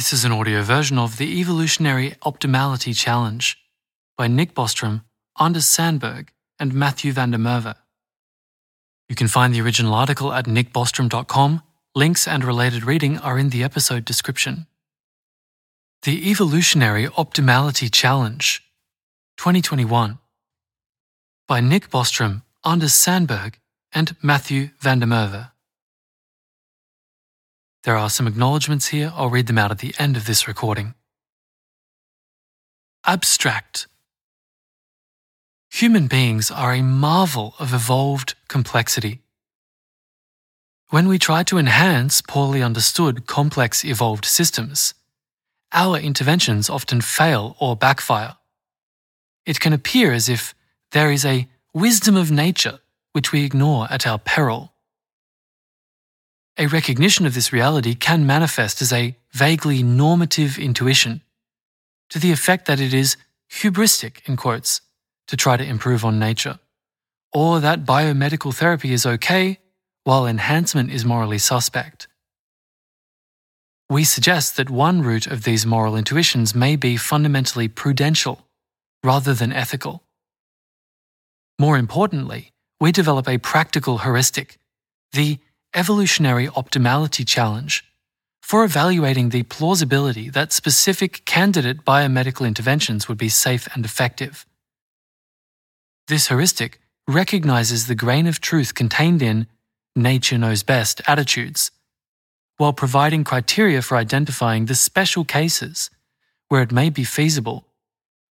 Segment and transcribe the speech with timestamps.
[0.00, 3.58] This is an audio version of The Evolutionary Optimality Challenge
[4.16, 5.02] by Nick Bostrom,
[5.38, 7.74] Anders Sandberg, and Matthew van der Merwe.
[9.10, 11.62] You can find the original article at nickbostrom.com.
[11.94, 14.66] Links and related reading are in the episode description.
[16.04, 18.62] The Evolutionary Optimality Challenge
[19.36, 20.18] 2021
[21.46, 23.58] by Nick Bostrom, Anders Sandberg,
[23.92, 25.49] and Matthew van der Merwe.
[27.84, 29.12] There are some acknowledgements here.
[29.14, 30.94] I'll read them out at the end of this recording.
[33.06, 33.86] Abstract
[35.72, 39.20] Human beings are a marvel of evolved complexity.
[40.90, 44.92] When we try to enhance poorly understood complex evolved systems,
[45.72, 48.36] our interventions often fail or backfire.
[49.46, 50.54] It can appear as if
[50.90, 52.80] there is a wisdom of nature
[53.12, 54.74] which we ignore at our peril.
[56.60, 61.22] A recognition of this reality can manifest as a vaguely normative intuition,
[62.10, 63.16] to the effect that it is
[63.50, 64.82] hubristic, in quotes,
[65.28, 66.58] to try to improve on nature,
[67.32, 69.58] or that biomedical therapy is okay
[70.04, 72.08] while enhancement is morally suspect.
[73.88, 78.46] We suggest that one root of these moral intuitions may be fundamentally prudential
[79.02, 80.02] rather than ethical.
[81.58, 84.58] More importantly, we develop a practical heuristic,
[85.12, 85.38] the
[85.74, 87.84] evolutionary optimality challenge,
[88.42, 94.44] for evaluating the plausibility that specific candidate biomedical interventions would be safe and effective.
[96.08, 99.46] This heuristic recognizes the grain of truth contained in
[99.94, 101.70] nature knows best attitudes,
[102.56, 105.90] while providing criteria for identifying the special cases
[106.48, 107.64] where it may be feasible,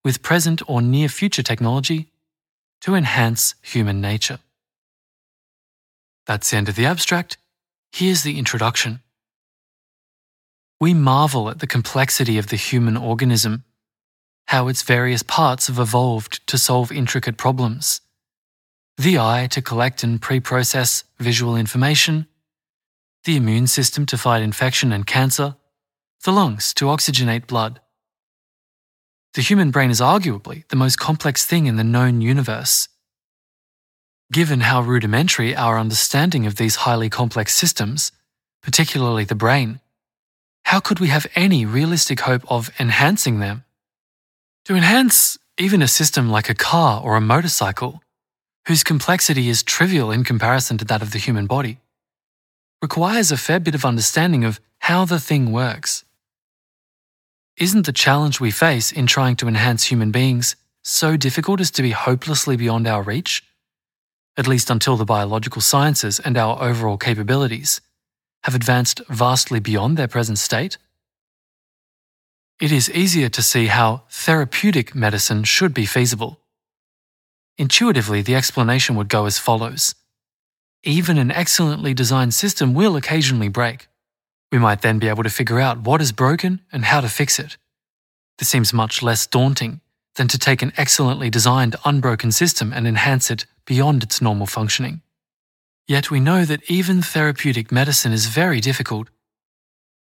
[0.03, 2.07] with present or near future technology,
[2.81, 4.39] to enhance human nature.
[6.29, 7.39] That's the end of the abstract.
[7.91, 9.01] Here's the introduction.
[10.79, 13.63] We marvel at the complexity of the human organism,
[14.45, 18.01] how its various parts have evolved to solve intricate problems.
[18.95, 22.27] The eye to collect and pre process visual information,
[23.23, 25.55] the immune system to fight infection and cancer,
[26.25, 27.81] the lungs to oxygenate blood.
[29.33, 32.87] The human brain is arguably the most complex thing in the known universe.
[34.31, 38.11] Given how rudimentary our understanding of these highly complex systems,
[38.61, 39.79] particularly the brain,
[40.65, 43.63] how could we have any realistic hope of enhancing them?
[44.65, 48.03] To enhance even a system like a car or a motorcycle,
[48.67, 51.79] whose complexity is trivial in comparison to that of the human body,
[52.83, 56.03] requires a fair bit of understanding of how the thing works.
[57.57, 61.81] Isn't the challenge we face in trying to enhance human beings so difficult as to
[61.81, 63.43] be hopelessly beyond our reach?
[64.39, 67.81] At least until the biological sciences and our overall capabilities,
[68.43, 70.77] have advanced vastly beyond their present state?
[72.61, 76.39] It is easier to see how therapeutic medicine should be feasible.
[77.57, 79.93] Intuitively, the explanation would go as follows
[80.83, 83.89] Even an excellently designed system will occasionally break.
[84.53, 87.39] We might then be able to figure out what is broken and how to fix
[87.39, 87.57] it.
[88.37, 89.81] This seems much less daunting
[90.15, 95.01] than to take an excellently designed unbroken system and enhance it beyond its normal functioning.
[95.87, 99.07] Yet we know that even therapeutic medicine is very difficult.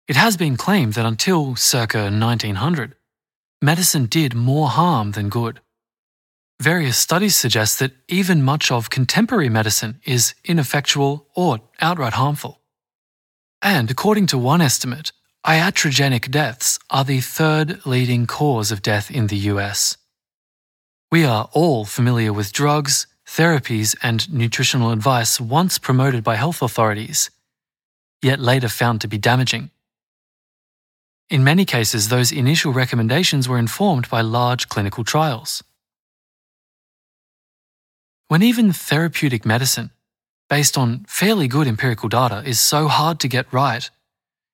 [0.09, 2.95] It has been claimed that until circa 1900,
[3.61, 5.61] medicine did more harm than good.
[6.59, 12.61] Various studies suggest that even much of contemporary medicine is ineffectual or outright harmful.
[13.61, 15.13] And according to one estimate,
[15.47, 19.99] iatrogenic deaths are the third leading cause of death in the US.
[21.13, 27.31] We are all familiar with drugs, therapies, and nutritional advice once promoted by health authorities,
[28.21, 29.71] yet later found to be damaging.
[31.29, 35.63] In many cases, those initial recommendations were informed by large clinical trials.
[38.27, 39.91] When even therapeutic medicine,
[40.49, 43.89] based on fairly good empirical data, is so hard to get right,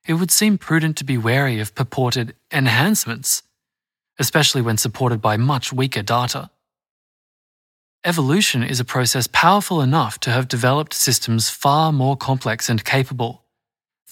[0.07, 3.43] it would seem prudent to be wary of purported enhancements,
[4.19, 6.51] especially when supported by much weaker data
[8.07, 13.43] evolution is a process powerful enough to have developed systems far more complex and capable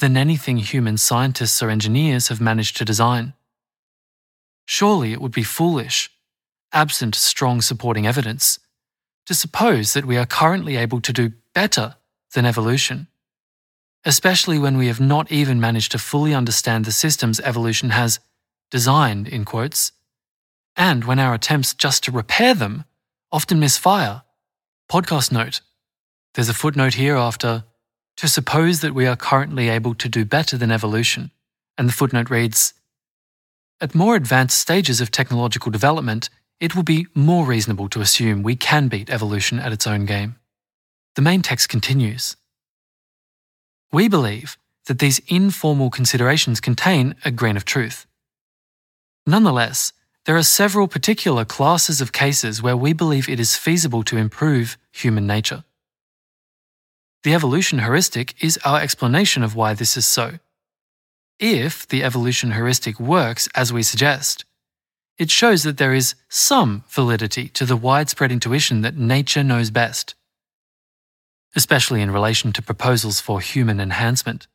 [0.00, 3.35] than anything human scientists or engineers have managed to design.
[4.67, 6.11] Surely it would be foolish,
[6.73, 8.58] absent strong supporting evidence,
[9.26, 11.94] to suppose that we are currently able to do better
[12.35, 13.06] than evolution,
[14.05, 18.19] especially when we have not even managed to fully understand the systems evolution has
[18.73, 19.93] designed, in quotes,
[20.75, 22.85] and when our attempts just to repair them
[23.34, 24.22] often misfire.
[24.88, 25.60] Podcast note
[26.34, 27.64] There's a footnote here after
[28.16, 31.32] to suppose that we are currently able to do better than evolution,
[31.76, 32.75] and the footnote reads
[33.81, 38.54] at more advanced stages of technological development, it will be more reasonable to assume we
[38.54, 40.36] can beat evolution at its own game.
[41.16, 42.36] The main text continues.
[43.92, 48.06] We believe that these informal considerations contain a grain of truth.
[49.26, 49.92] Nonetheless,
[50.26, 54.79] there are several particular classes of cases where we believe it is feasible to improve
[54.93, 55.65] human nature.
[57.25, 60.38] The evolution heuristic is our explanation of why this is so.
[61.38, 64.44] If the evolution heuristic works as we suggest,
[65.19, 70.15] it shows that there is some validity to the widespread intuition that nature knows best,
[71.55, 74.47] especially in relation to proposals for human enhancement.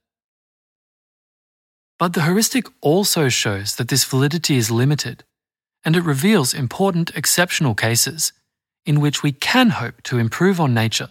[1.98, 5.24] But the heuristic also shows that this validity is limited,
[5.86, 8.34] and it reveals important exceptional cases
[8.86, 11.10] in which we can hope to improve on nature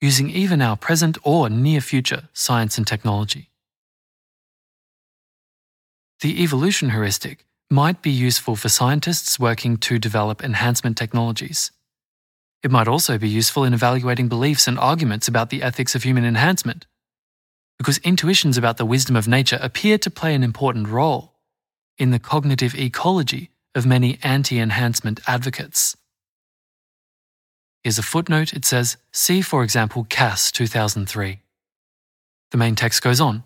[0.00, 3.50] using even our present or near future science and technology.
[6.20, 11.70] The evolution heuristic might be useful for scientists working to develop enhancement technologies.
[12.62, 16.24] It might also be useful in evaluating beliefs and arguments about the ethics of human
[16.24, 16.86] enhancement,
[17.78, 21.34] because intuitions about the wisdom of nature appear to play an important role
[21.96, 25.96] in the cognitive ecology of many anti enhancement advocates.
[27.82, 31.40] Here's a footnote it says, see, for example, Kass 2003.
[32.50, 33.44] The main text goes on.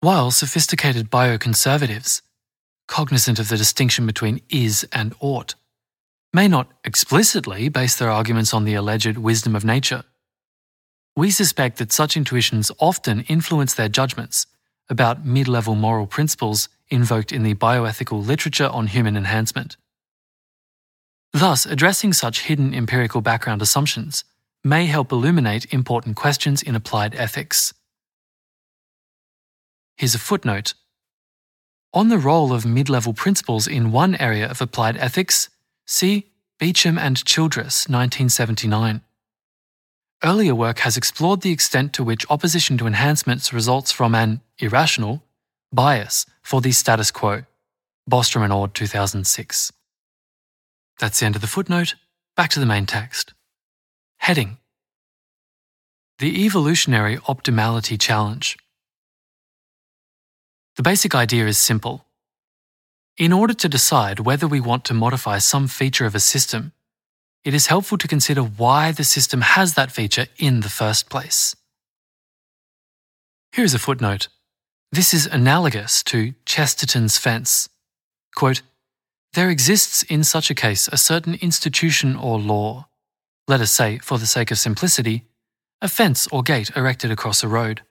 [0.00, 2.22] While sophisticated bioconservatives,
[2.88, 5.54] cognizant of the distinction between is and ought,
[6.32, 10.04] may not explicitly base their arguments on the alleged wisdom of nature,
[11.16, 14.46] we suspect that such intuitions often influence their judgments
[14.88, 19.76] about mid level moral principles invoked in the bioethical literature on human enhancement.
[21.32, 24.24] Thus, addressing such hidden empirical background assumptions
[24.62, 27.74] may help illuminate important questions in applied ethics.
[29.96, 30.74] Here's a footnote.
[31.92, 35.48] On the role of mid level principles in one area of applied ethics,
[35.86, 39.02] see Beauchamp and Childress, 1979.
[40.22, 45.22] Earlier work has explored the extent to which opposition to enhancements results from an irrational
[45.74, 47.44] bias for the status quo.
[48.10, 49.72] Bostrom and Ord, 2006.
[50.98, 51.94] That's the end of the footnote.
[52.36, 53.32] Back to the main text.
[54.18, 54.58] Heading
[56.18, 58.56] The Evolutionary Optimality Challenge.
[60.76, 62.04] The basic idea is simple.
[63.16, 66.72] In order to decide whether we want to modify some feature of a system,
[67.44, 71.54] it is helpful to consider why the system has that feature in the first place.
[73.52, 74.28] Here is a footnote.
[74.94, 77.68] This is analogous to Chesterton's fence.
[78.36, 78.62] Quote,
[79.32, 82.86] there exists in such a case a certain institution or law,
[83.48, 85.24] let us say, for the sake of simplicity,
[85.82, 87.82] a fence or gate erected across a road.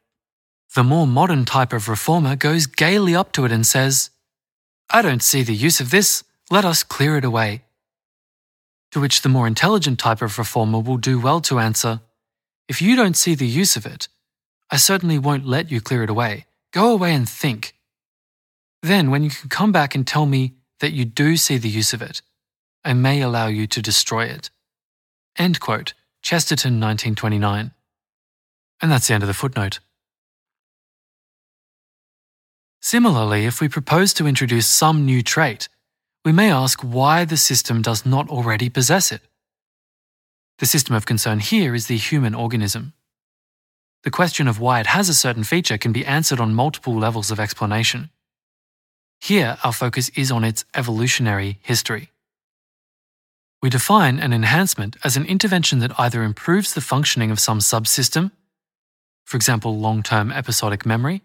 [0.75, 4.09] The more modern type of reformer goes gaily up to it and says,
[4.89, 7.63] I don't see the use of this, let us clear it away.
[8.91, 11.99] To which the more intelligent type of reformer will do well to answer,
[12.69, 14.07] If you don't see the use of it,
[14.71, 16.45] I certainly won't let you clear it away.
[16.73, 17.75] Go away and think.
[18.81, 21.93] Then, when you can come back and tell me that you do see the use
[21.93, 22.21] of it,
[22.83, 24.49] I may allow you to destroy it.
[25.37, 27.71] End quote, Chesterton 1929.
[28.81, 29.79] And that's the end of the footnote.
[32.81, 35.69] Similarly, if we propose to introduce some new trait,
[36.25, 39.21] we may ask why the system does not already possess it.
[40.57, 42.93] The system of concern here is the human organism.
[44.03, 47.31] The question of why it has a certain feature can be answered on multiple levels
[47.31, 48.09] of explanation.
[49.21, 52.09] Here, our focus is on its evolutionary history.
[53.61, 58.31] We define an enhancement as an intervention that either improves the functioning of some subsystem,
[59.23, 61.21] for example, long term episodic memory,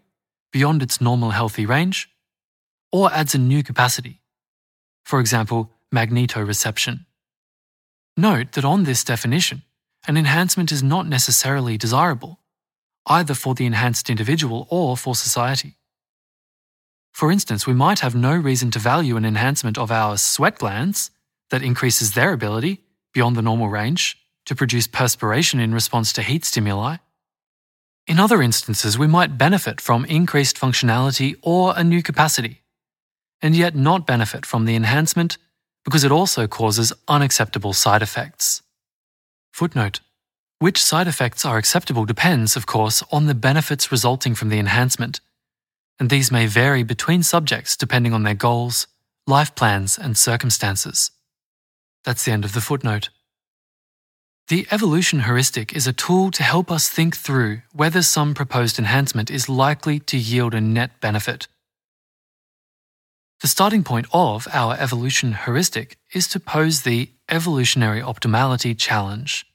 [0.53, 2.09] beyond its normal healthy range,
[2.93, 4.21] or adds a new capacity,
[5.03, 7.05] for example, magnetoreception.
[8.15, 9.63] Note that on this definition,
[10.07, 12.39] an enhancement is not necessarily desirable,
[13.09, 15.75] either for the enhanced individual or for society.
[17.11, 21.11] For instance, we might have no reason to value an enhancement of our sweat glands
[21.49, 26.45] that increases their ability, beyond the normal range, to produce perspiration in response to heat
[26.45, 26.97] stimuli.
[28.07, 32.61] In other instances, we might benefit from increased functionality or a new capacity,
[33.41, 35.37] and yet not benefit from the enhancement
[35.83, 38.61] because it also causes unacceptable side effects.
[39.51, 39.99] Footnote
[40.59, 45.21] Which side effects are acceptable depends, of course, on the benefits resulting from the enhancement
[45.99, 48.87] and these may vary between subjects depending on their goals,
[49.27, 51.11] life plans, and circumstances.
[52.05, 53.09] That's the end of the footnote.
[54.47, 59.29] The evolution heuristic is a tool to help us think through whether some proposed enhancement
[59.29, 61.47] is likely to yield a net benefit.
[63.41, 69.45] The starting point of our evolution heuristic is to pose the evolutionary optimality challenge.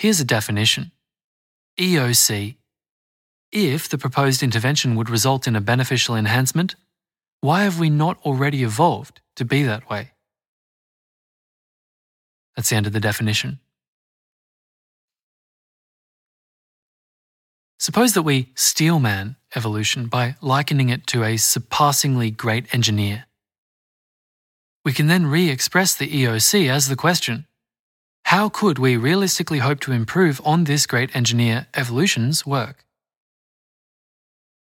[0.00, 0.92] Here's a definition
[1.78, 2.56] EOC.
[3.52, 6.74] If the proposed intervention would result in a beneficial enhancement,
[7.42, 10.12] why have we not already evolved to be that way?
[12.56, 13.60] That's the end of the definition.
[17.78, 23.26] Suppose that we steelman evolution by likening it to a surpassingly great engineer.
[24.82, 27.44] We can then re express the EOC as the question
[28.30, 32.84] How could we realistically hope to improve on this great engineer evolution's work?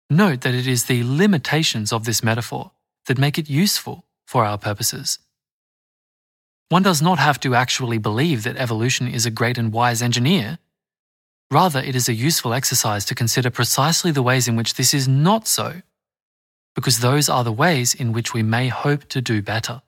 [0.07, 2.73] Note that it is the limitations of this metaphor
[3.07, 5.17] that make it useful for our purposes.
[6.69, 10.59] One does not have to actually believe that evolution is a great and wise engineer
[11.51, 15.07] Rather, it is a useful exercise to consider precisely the ways in which this is
[15.07, 15.81] not so,
[16.73, 19.81] because those are the ways in which we may hope to do better.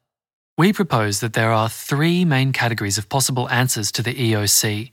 [0.57, 4.91] We propose that there are three main categories of possible answers to the EOC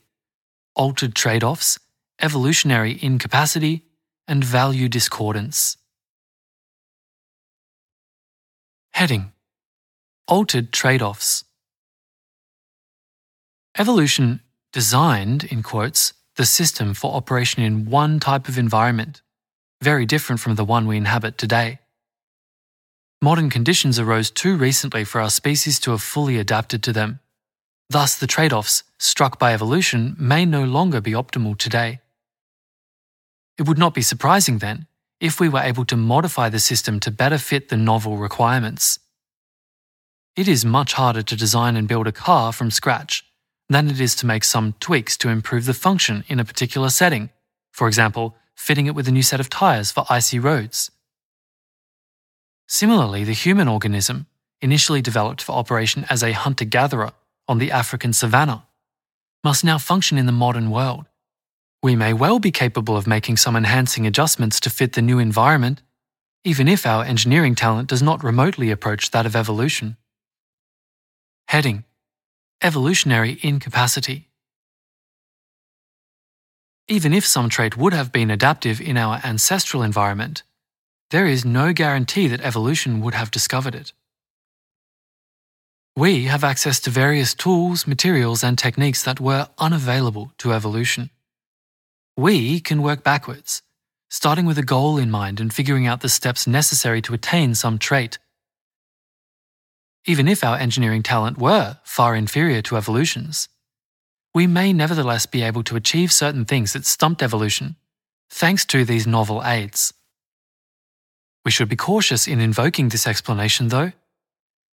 [0.76, 1.78] altered trade offs,
[2.20, 3.84] evolutionary incapacity,
[4.26, 5.76] and value discordance.
[8.92, 9.32] Heading
[10.26, 11.44] Altered trade offs.
[13.78, 14.40] Evolution
[14.72, 19.22] designed, in quotes, the system for operation in one type of environment,
[19.80, 21.78] very different from the one we inhabit today.
[23.22, 27.20] Modern conditions arose too recently for our species to have fully adapted to them.
[27.90, 32.00] Thus, the trade offs struck by evolution may no longer be optimal today.
[33.58, 34.86] It would not be surprising, then,
[35.20, 38.98] if we were able to modify the system to better fit the novel requirements.
[40.36, 43.24] It is much harder to design and build a car from scratch
[43.68, 47.30] than it is to make some tweaks to improve the function in a particular setting,
[47.70, 50.90] for example, fitting it with a new set of tyres for icy roads.
[52.80, 54.26] Similarly, the human organism,
[54.60, 57.12] initially developed for operation as a hunter gatherer
[57.46, 58.66] on the African savannah,
[59.44, 61.04] must now function in the modern world.
[61.84, 65.82] We may well be capable of making some enhancing adjustments to fit the new environment,
[66.42, 69.96] even if our engineering talent does not remotely approach that of evolution.
[71.46, 71.84] Heading
[72.60, 74.30] evolutionary incapacity.
[76.88, 80.42] Even if some trait would have been adaptive in our ancestral environment,
[81.14, 83.92] there is no guarantee that evolution would have discovered it.
[85.96, 91.10] We have access to various tools, materials, and techniques that were unavailable to evolution.
[92.16, 93.62] We can work backwards,
[94.10, 97.78] starting with a goal in mind and figuring out the steps necessary to attain some
[97.78, 98.18] trait
[100.06, 103.48] even if our engineering talent were far inferior to evolution's.
[104.34, 107.76] We may nevertheless be able to achieve certain things that stumped evolution,
[108.28, 109.94] thanks to these novel aids.
[111.44, 113.92] We should be cautious in invoking this explanation, though.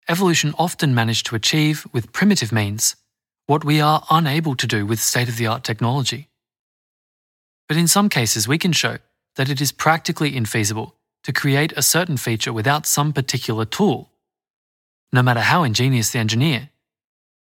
[0.08, 2.96] Evolution often managed to achieve, with primitive means,
[3.46, 6.28] what we are unable to do with state of the art technology.
[7.68, 8.98] But in some cases, we can show
[9.36, 10.92] that it is practically infeasible
[11.24, 14.10] to create a certain feature without some particular tool
[15.12, 16.70] no matter how ingenious the engineer.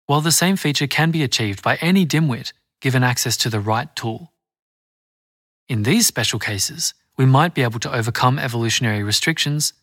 [0.07, 3.95] While the same feature can be achieved by any dimwit given access to the right
[3.95, 4.33] tool.
[5.69, 9.75] In these special cases, we might be able to overcome evolutionary restrictions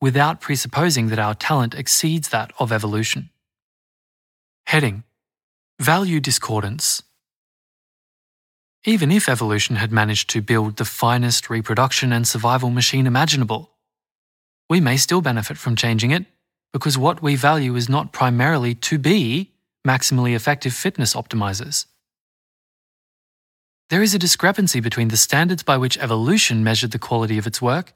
[0.00, 3.28] without presupposing that our talent exceeds that of evolution.
[4.64, 5.04] Heading
[5.78, 7.02] Value Discordance
[8.86, 13.72] Even if evolution had managed to build the finest reproduction and survival machine imaginable,
[14.70, 16.24] we may still benefit from changing it
[16.72, 19.52] because what we value is not primarily to be
[19.86, 21.84] maximally effective fitness optimizers.
[23.88, 27.62] There is a discrepancy between the standards by which evolution measured the quality of its
[27.62, 27.92] work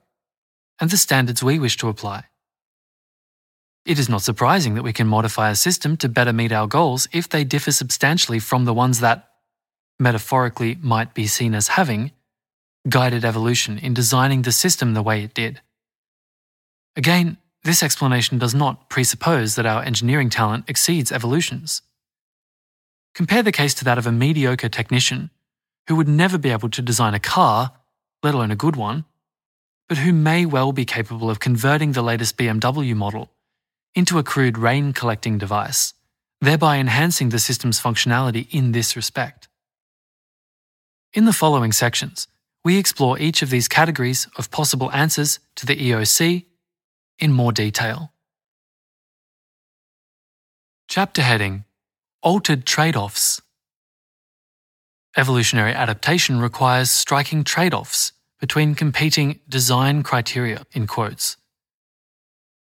[0.81, 2.25] and the standards we wish to apply.
[3.85, 7.09] It is not surprising that we can modify a system to better meet our goals
[7.13, 9.31] if they differ substantially from the ones that,
[9.99, 12.13] metaphorically, might be seen as having
[12.89, 15.61] guided evolution in designing the system the way it did.
[16.95, 21.83] Again, this explanation does not presuppose that our engineering talent exceeds evolution's.
[23.15, 25.31] Compare the case to that of a mediocre technician
[25.91, 27.73] who would never be able to design a car,
[28.23, 29.05] let alone a good one,
[29.89, 33.33] but who may well be capable of converting the latest BMW model
[33.97, 35.93] into a crude rain collecting device,
[36.41, 39.49] thereby enhancing the system's functionality in this respect.
[41.13, 42.29] In the following sections,
[42.65, 46.45] we explore each of these categories of possible answers to the EOC
[47.19, 48.13] in more detail.
[50.87, 51.65] Chapter heading
[52.23, 53.43] Altered Trade offs.
[55.17, 61.37] Evolutionary adaptation requires striking trade offs between competing design criteria, in quotes.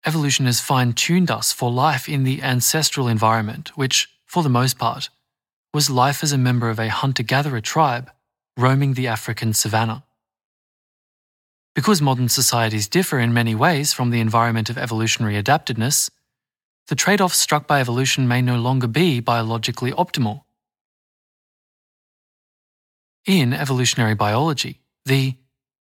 [0.06, 4.78] evolution has fine tuned us for life in the ancestral environment, which, for the most
[4.78, 5.10] part,
[5.74, 8.10] was life as a member of a hunter gatherer tribe
[8.56, 10.02] roaming the African savannah.
[11.74, 16.10] Because modern societies differ in many ways from the environment of evolutionary adaptedness,
[16.88, 20.42] the trade offs struck by evolution may no longer be biologically optimal.
[23.26, 25.36] In evolutionary biology, the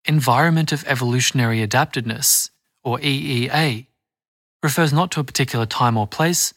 [0.05, 2.51] Environment of Evolutionary Adaptedness,
[2.85, 3.87] or EEA,
[4.63, 6.53] refers not to a particular time or place,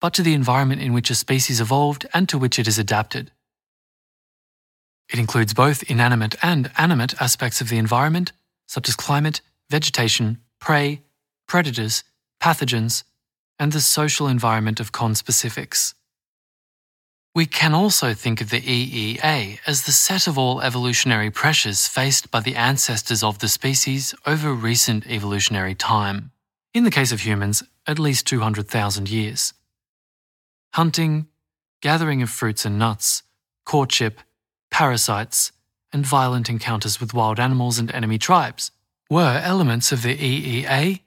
[0.00, 3.30] but to the environment in which a species evolved and to which it is adapted.
[5.12, 8.32] It includes both inanimate and animate aspects of the environment,
[8.66, 9.40] such as climate,
[9.70, 11.02] vegetation, prey,
[11.46, 12.02] predators,
[12.42, 13.04] pathogens,
[13.60, 15.94] and the social environment of conspecifics.
[17.36, 22.30] We can also think of the EEA as the set of all evolutionary pressures faced
[22.30, 26.30] by the ancestors of the species over recent evolutionary time.
[26.72, 29.52] In the case of humans, at least 200,000 years.
[30.72, 31.26] Hunting,
[31.82, 33.22] gathering of fruits and nuts,
[33.66, 34.20] courtship,
[34.70, 35.52] parasites,
[35.92, 38.70] and violent encounters with wild animals and enemy tribes
[39.10, 41.02] were elements of the EEA.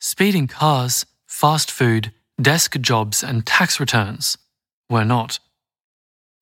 [0.00, 4.38] Speeding cars, fast food, desk jobs, and tax returns
[4.88, 5.38] were not.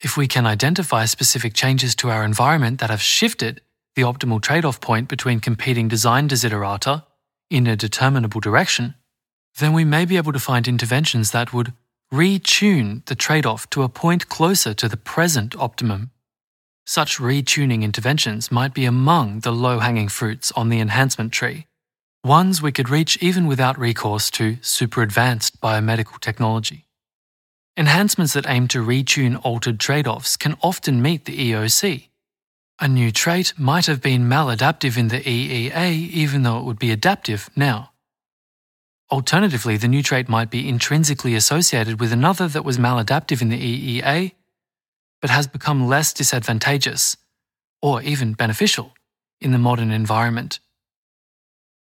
[0.01, 3.61] If we can identify specific changes to our environment that have shifted
[3.97, 7.05] the optimal trade off point between competing design desiderata
[7.51, 8.95] in a determinable direction,
[9.59, 11.73] then we may be able to find interventions that would
[12.13, 16.11] retune the trade off to a point closer to the present optimum.
[16.87, 21.67] Such retuning interventions might be among the low hanging fruits on the enhancement tree,
[22.23, 26.85] ones we could reach even without recourse to super advanced biomedical technology.
[27.77, 32.09] Enhancements that aim to retune altered trade offs can often meet the EOC.
[32.81, 36.93] A new trait might have been maladaptive in the EEA even though it would be
[36.93, 37.91] adaptive now.
[39.11, 43.59] Alternatively, the new trait might be intrinsically associated with another that was maladaptive in the
[44.01, 44.33] EEA
[45.25, 47.17] but has become less disadvantageous,
[47.81, 48.93] or even beneficial,
[49.41, 50.61] in the modern environment.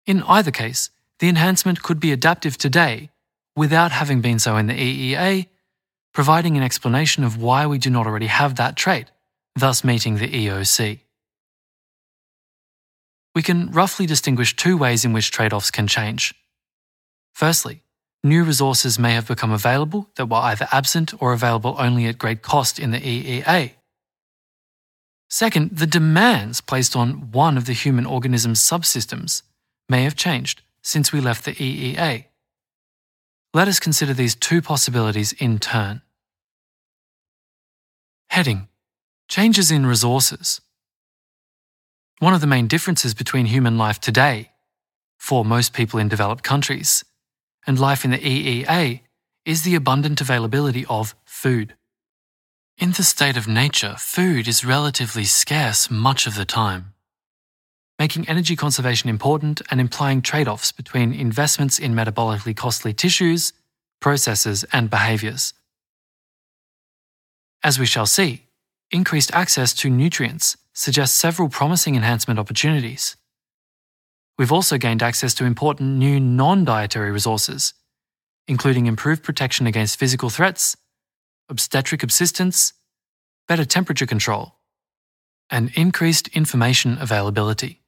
[0.07, 3.11] In either case, the enhancement could be adaptive today
[3.55, 5.47] without having been so in the EEA,
[6.19, 9.07] providing an explanation of why we do not already have that trait,
[9.55, 10.99] thus meeting the EOC.
[13.37, 16.35] We can roughly distinguish two ways in which trade offs can change.
[17.35, 17.85] Firstly,
[18.25, 22.43] new resources may have become available that were either absent or available only at great
[22.43, 23.75] cost in the EEA.
[25.31, 29.43] Second, the demands placed on one of the human organism's subsystems
[29.89, 32.25] may have changed since we left the EEA.
[33.55, 36.03] Let us consider these two possibilities in turn.
[38.31, 38.69] Heading
[39.27, 40.61] Changes in resources.
[42.19, 44.53] One of the main differences between human life today,
[45.19, 47.05] for most people in developed countries,
[47.67, 49.01] and life in the EEA
[49.47, 51.75] is the abundant availability of food.
[52.77, 56.93] In the state of nature, food is relatively scarce much of the time,
[57.99, 63.55] making energy conservation important and implying trade offs between investments in metabolically costly tissues,
[64.01, 65.55] processes, and behaviours.
[67.63, 68.45] As we shall see,
[68.91, 73.17] increased access to nutrients suggests several promising enhancement opportunities.
[74.39, 77.75] We've also gained access to important new non dietary resources,
[78.47, 80.77] including improved protection against physical threats,
[81.49, 82.73] obstetric subsistence,
[83.49, 84.55] better temperature control,
[85.51, 87.81] and increased information availability.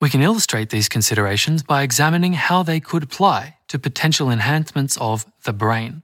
[0.00, 5.24] We can illustrate these considerations by examining how they could apply to potential enhancements of
[5.44, 6.02] the brain.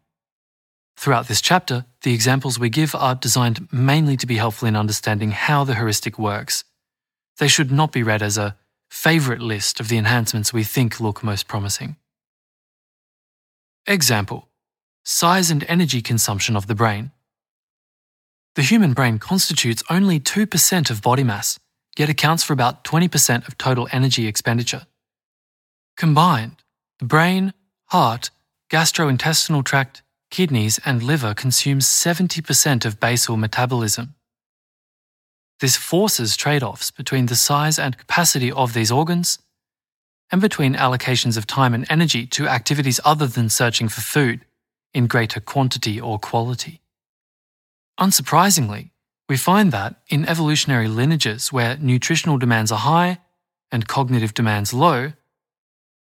[0.97, 5.33] Throughout this chapter, the examples we give are designed mainly to be helpful in understanding
[5.33, 6.65] how the heuristic works.
[7.39, 8.57] They should not be read as a
[8.91, 11.97] favourite list of the enhancements we think look most promising.
[13.87, 14.49] Example
[15.05, 17.11] Size and energy consumption of the brain.
[18.55, 21.59] The human brain constitutes only 2% of body mass,
[21.99, 24.87] yet accounts for about 20% of total energy expenditure.
[25.97, 26.63] Combined,
[26.99, 27.55] the brain,
[27.87, 28.31] heart,
[28.71, 34.17] gastrointestinal tract, kidneys, and liver consume 70% of basal metabolism.
[35.61, 39.39] This forces trade offs between the size and capacity of these organs
[40.33, 44.45] and between allocations of time and energy to activities other than searching for food
[44.93, 46.81] in greater quantity or quality.
[48.01, 48.91] Unsurprisingly,
[49.29, 53.19] we find that in evolutionary lineages where nutritional demands are high
[53.71, 55.13] and cognitive demands low,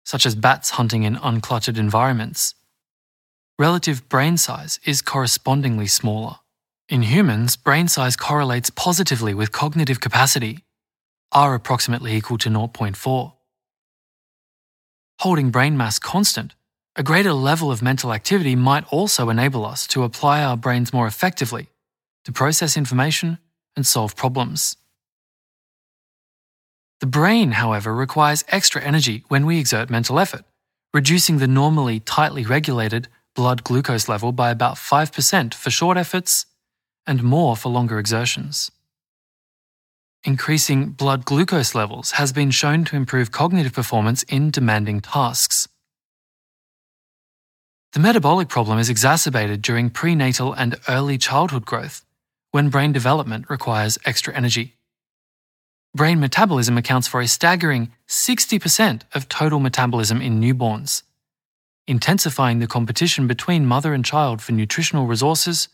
[0.05, 2.55] such as bats hunting in uncluttered environments,
[3.59, 6.37] relative brain size is correspondingly smaller.
[6.89, 10.65] In humans, brain size correlates positively with cognitive capacity,
[11.33, 13.33] R approximately equal to 0.4.
[15.21, 16.55] Holding brain mass constant,
[16.97, 21.07] a greater level of mental activity might also enable us to apply our brains more
[21.07, 21.69] effectively
[22.25, 23.39] to process information
[23.77, 24.77] and solve problems.
[27.01, 30.45] The brain, however, requires extra energy when we exert mental effort,
[30.93, 36.47] reducing the normally tightly regulated blood glucose level by about 5% for short efforts
[37.07, 38.71] and more for longer exertions.
[40.25, 45.69] Increasing blood glucose levels has been shown to improve cognitive performance in demanding tasks.
[47.93, 52.05] The metabolic problem is exacerbated during prenatal and early childhood growth,
[52.53, 54.77] when brain development requires extra energy.
[55.95, 61.03] Brain metabolism accounts for a staggering 60% of total metabolism in newborns,
[61.87, 65.69] intensifying the competition between mother and child for nutritional resources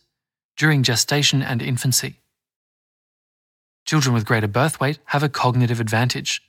[0.56, 2.20] during gestation and infancy.
[3.86, 6.42] Children with greater birth weight have a cognitive advantage.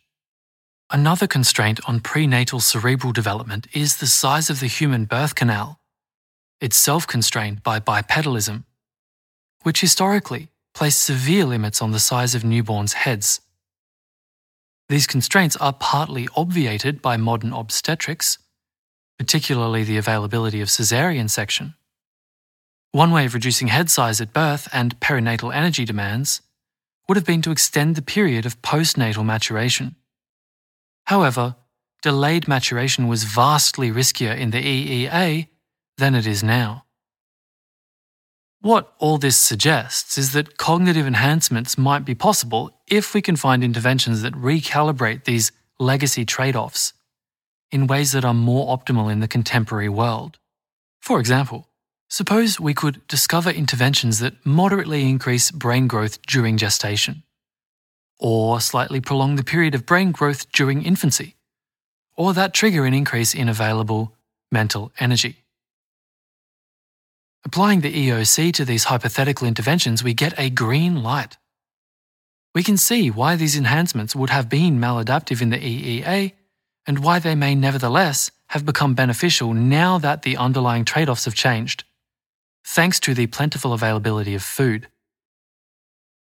[0.89, 5.79] Another constraint on prenatal cerebral development is the size of the human birth canal.
[6.59, 8.65] It's self constrained by bipedalism,
[9.63, 13.41] which historically placed severe limits on the size of newborns' heads.
[14.89, 18.37] These constraints are partly obviated by modern obstetrics,
[19.21, 21.75] particularly the availability of caesarean section.
[22.91, 26.41] One way of reducing head size at birth and perinatal energy demands
[27.07, 29.95] would have been to extend the period of postnatal maturation.
[31.03, 31.55] However,
[32.01, 35.49] delayed maturation was vastly riskier in the EEA
[35.99, 36.85] than it is now.
[38.59, 43.63] What all this suggests is that cognitive enhancements might be possible if we can find
[43.63, 46.93] interventions that recalibrate these legacy trade offs
[47.71, 50.37] in ways that are more optimal in the contemporary world.
[50.99, 51.69] For example,
[52.09, 57.23] suppose we could discover interventions that moderately increase brain growth during gestation,
[58.19, 61.35] or slightly prolong the period of brain growth during infancy,
[62.15, 64.15] or that trigger an increase in available
[64.51, 65.37] mental energy.
[67.43, 71.37] Applying the EOC to these hypothetical interventions, we get a green light.
[72.53, 76.33] We can see why these enhancements would have been maladaptive in the EEA
[76.87, 81.35] and why they may nevertheless have become beneficial now that the underlying trade offs have
[81.35, 81.83] changed,
[82.65, 84.87] thanks to the plentiful availability of food.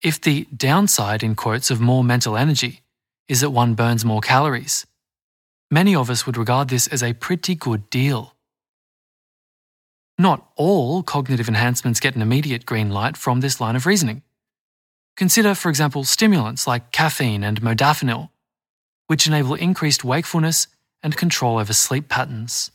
[0.02, 2.82] If the downside, in quotes, of more mental energy
[3.28, 4.86] is that one burns more calories,
[5.70, 8.36] many of us would regard this as a pretty good deal.
[10.18, 14.24] Not all cognitive enhancements get an immediate green light from this line of reasoning.
[15.16, 18.30] Consider, for example, stimulants like caffeine and modafinil,
[19.08, 20.68] which enable increased wakefulness
[21.02, 22.72] and control over sleep patterns.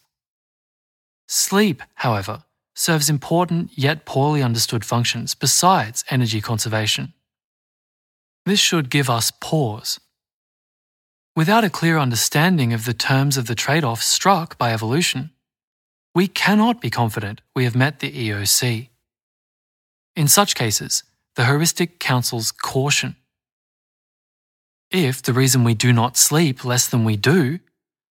[1.28, 7.12] Sleep, however, serves important yet poorly understood functions besides energy conservation.
[8.44, 10.00] This should give us pause.
[11.36, 15.30] Without a clear understanding of the terms of the trade off struck by evolution,
[16.14, 18.88] we cannot be confident we have met the EOC.
[20.14, 21.04] In such cases,
[21.36, 23.16] the heuristic counsels caution.
[24.92, 27.60] If the reason we do not sleep less than we do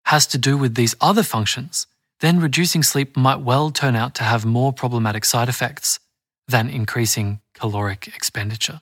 [0.06, 1.86] has to do with these other functions,
[2.20, 6.00] then reducing sleep might well turn out to have more problematic side effects
[6.48, 8.80] than increasing caloric expenditure.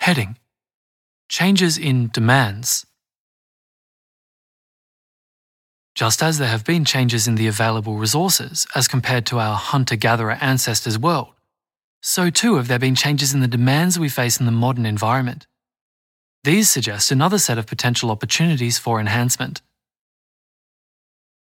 [0.00, 0.38] Heading
[1.28, 2.86] Changes in demands.
[5.94, 9.96] Just as there have been changes in the available resources as compared to our hunter
[9.96, 11.34] gatherer ancestors' world,
[12.00, 15.46] so too have there been changes in the demands we face in the modern environment.
[16.48, 19.60] These suggest another set of potential opportunities for enhancement.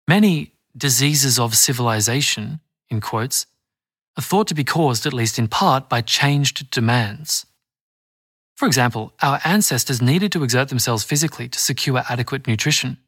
[0.09, 3.47] Many diseases of civilization, in quotes,
[4.19, 7.47] are thought to be caused, at least in part, by changed demands.
[8.57, 12.99] For example, our ancestors needed to exert themselves physically to secure adequate nutrition,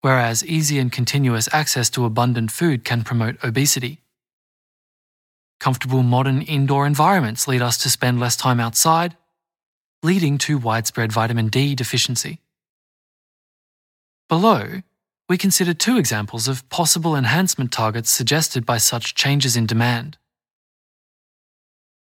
[0.00, 4.00] whereas easy and continuous access to abundant food can promote obesity.
[5.60, 9.16] Comfortable modern indoor environments lead us to spend less time outside
[10.02, 12.40] leading to widespread vitamin D deficiency.
[14.28, 14.82] Below,
[15.28, 20.16] we consider two examples of possible enhancement targets suggested by such changes in demand.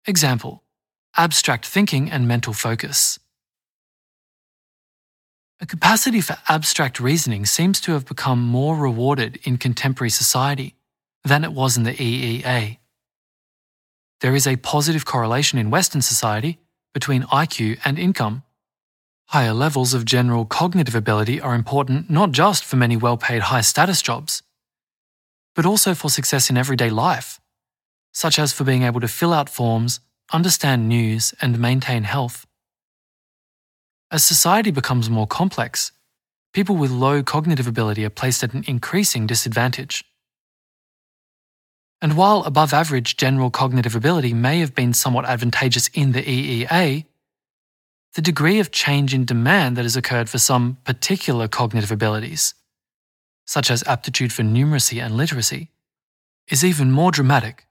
[0.06, 0.62] Example
[1.16, 3.18] Abstract thinking and mental focus.
[5.60, 10.76] A capacity for abstract reasoning seems to have become more rewarded in contemporary society
[11.24, 12.78] than it was in the EEA.
[14.20, 16.58] There is a positive correlation in Western society
[16.94, 18.42] between IQ and income.
[19.28, 23.60] Higher levels of general cognitive ability are important not just for many well paid high
[23.60, 24.42] status jobs,
[25.54, 27.40] but also for success in everyday life,
[28.12, 30.00] such as for being able to fill out forms,
[30.32, 32.46] understand news, and maintain health.
[34.10, 35.92] As society becomes more complex,
[36.54, 40.04] people with low cognitive ability are placed at an increasing disadvantage.
[42.00, 47.06] And while above average general cognitive ability may have been somewhat advantageous in the EEA,
[48.14, 52.54] the degree of change in demand that has occurred for some particular cognitive abilities,
[53.46, 55.70] such as aptitude for numeracy and literacy,
[56.48, 57.66] is even more dramatic.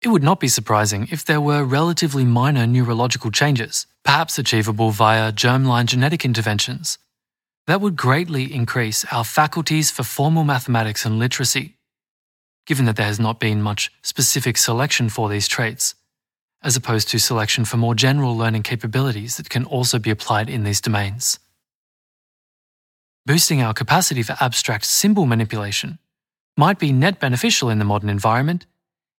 [0.00, 5.32] It would not be surprising if there were relatively minor neurological changes, perhaps achievable via
[5.32, 6.98] germline genetic interventions,
[7.68, 11.76] that would greatly increase our faculties for formal mathematics and literacy,
[12.66, 15.94] given that there has not been much specific selection for these traits,
[16.62, 20.64] as opposed to selection for more general learning capabilities that can also be applied in
[20.64, 21.38] these domains.
[23.26, 25.98] Boosting our capacity for abstract symbol manipulation
[26.56, 28.64] might be net beneficial in the modern environment,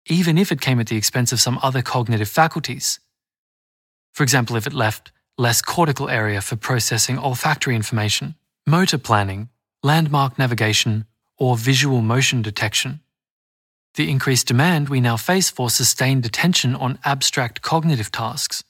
[0.07, 2.99] even if it came at the expense of some other cognitive faculties.
[4.15, 8.35] For example, if it left less cortical area for processing olfactory information,
[8.66, 9.48] motor planning,
[9.85, 11.07] landmark navigation,
[11.38, 13.01] or visual motion detection.
[13.94, 18.64] The increased demand we now face for sustained attention on abstract cognitive tasks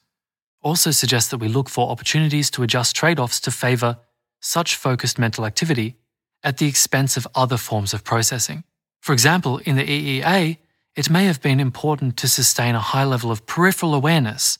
[0.62, 3.98] also suggests that we look for opportunities to adjust trade offs to favour
[4.40, 5.96] such focused mental activity
[6.44, 8.62] at the expense of other forms of processing.
[9.00, 10.58] For example, in the EEA,
[10.94, 14.58] it may have been important to sustain a high level of peripheral awareness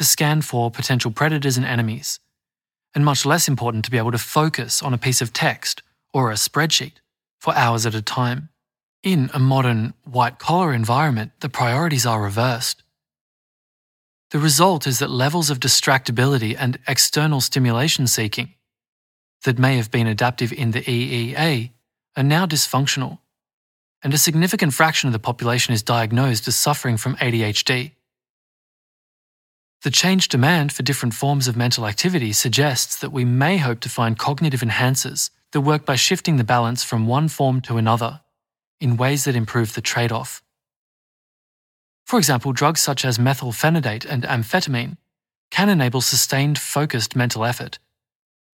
[0.00, 2.20] to scan for potential predators and enemies,
[2.94, 5.82] and much less important to be able to focus on a piece of text
[6.14, 6.94] or a spreadsheet
[7.38, 8.48] for hours at a time.
[9.02, 12.82] In a modern white collar environment, the priorities are reversed.
[14.30, 18.54] The result is that levels of distractibility and external stimulation seeking
[19.44, 21.72] that may have been adaptive in the EEA
[22.16, 23.18] are now dysfunctional,
[24.02, 27.92] and a significant fraction of the population is diagnosed as suffering from ADHD.
[29.82, 33.88] The changed demand for different forms of mental activity suggests that we may hope to
[33.88, 38.20] find cognitive enhancers that work by shifting the balance from one form to another
[38.80, 40.42] in ways that improve the trade off.
[42.04, 44.96] For example, drugs such as methylphenidate and amphetamine
[45.50, 47.78] can enable sustained, focused mental effort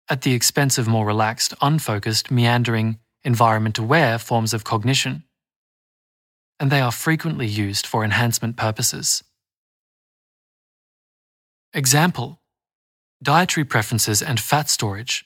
[0.08, 5.24] at the expense of more relaxed, unfocused, meandering, environment aware forms of cognition.
[6.60, 9.24] And they are frequently used for enhancement purposes.
[11.78, 12.40] Example
[13.22, 15.26] Dietary preferences and fat storage.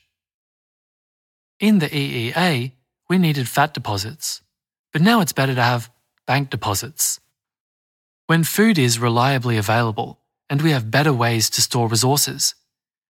[1.60, 2.72] In the EEA,
[3.08, 4.42] we needed fat deposits,
[4.92, 5.92] but now it's better to have
[6.26, 7.20] bank deposits.
[8.26, 12.56] When food is reliably available and we have better ways to store resources,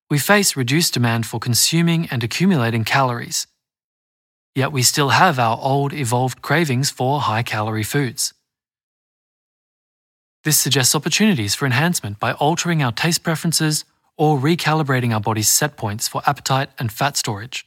[0.10, 3.47] we face reduced demand for consuming and accumulating calories.
[4.54, 8.34] Yet we still have our old evolved cravings for high calorie foods.
[10.45, 13.84] This suggests opportunities for enhancement by altering our taste preferences
[14.17, 17.65] or recalibrating our body's set points for appetite and fat storage.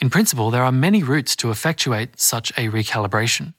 [0.00, 3.54] In principle, there are many routes to effectuate such a recalibration,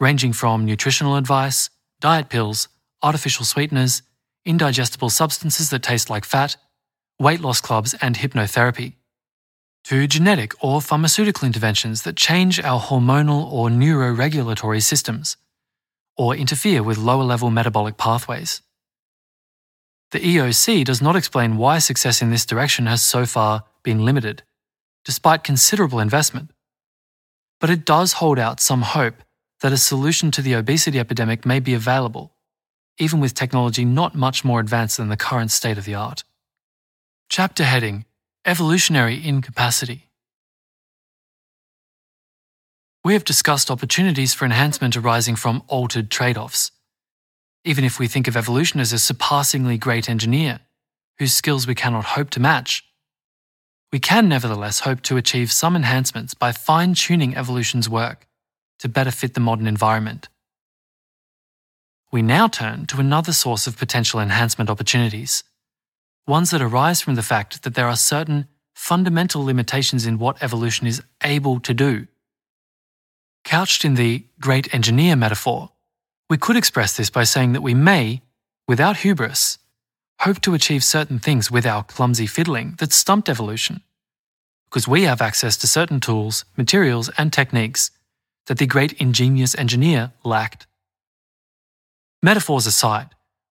[0.00, 1.68] ranging from nutritional advice,
[2.00, 2.68] diet pills,
[3.02, 4.00] artificial sweeteners,
[4.46, 6.56] indigestible substances that taste like fat,
[7.18, 8.94] weight loss clubs, and hypnotherapy,
[9.84, 15.36] to genetic or pharmaceutical interventions that change our hormonal or neuroregulatory systems
[16.16, 18.62] or interfere with lower level metabolic pathways.
[20.10, 24.42] The EOC does not explain why success in this direction has so far been limited,
[25.04, 26.50] despite considerable investment.
[27.60, 29.22] But it does hold out some hope
[29.62, 32.34] that a solution to the obesity epidemic may be available,
[32.98, 36.24] even with technology not much more advanced than the current state of the art.
[37.30, 38.04] Chapter heading
[38.44, 40.10] Evolutionary Incapacity
[43.04, 46.70] we have discussed opportunities for enhancement arising from altered trade offs.
[47.64, 50.60] Even if we think of evolution as a surpassingly great engineer,
[51.18, 52.84] whose skills we cannot hope to match,
[53.92, 58.26] we can nevertheless hope to achieve some enhancements by fine tuning evolution's work
[58.78, 60.28] to better fit the modern environment.
[62.12, 65.42] We now turn to another source of potential enhancement opportunities,
[66.26, 70.86] ones that arise from the fact that there are certain fundamental limitations in what evolution
[70.86, 72.06] is able to do
[73.44, 75.70] Couched in the great engineer metaphor,
[76.30, 78.22] we could express this by saying that we may,
[78.68, 79.58] without hubris,
[80.20, 83.82] hope to achieve certain things with our clumsy fiddling that stumped evolution,
[84.66, 87.90] because we have access to certain tools, materials, and techniques
[88.46, 90.66] that the great ingenious engineer lacked.
[92.22, 93.08] Metaphors aside,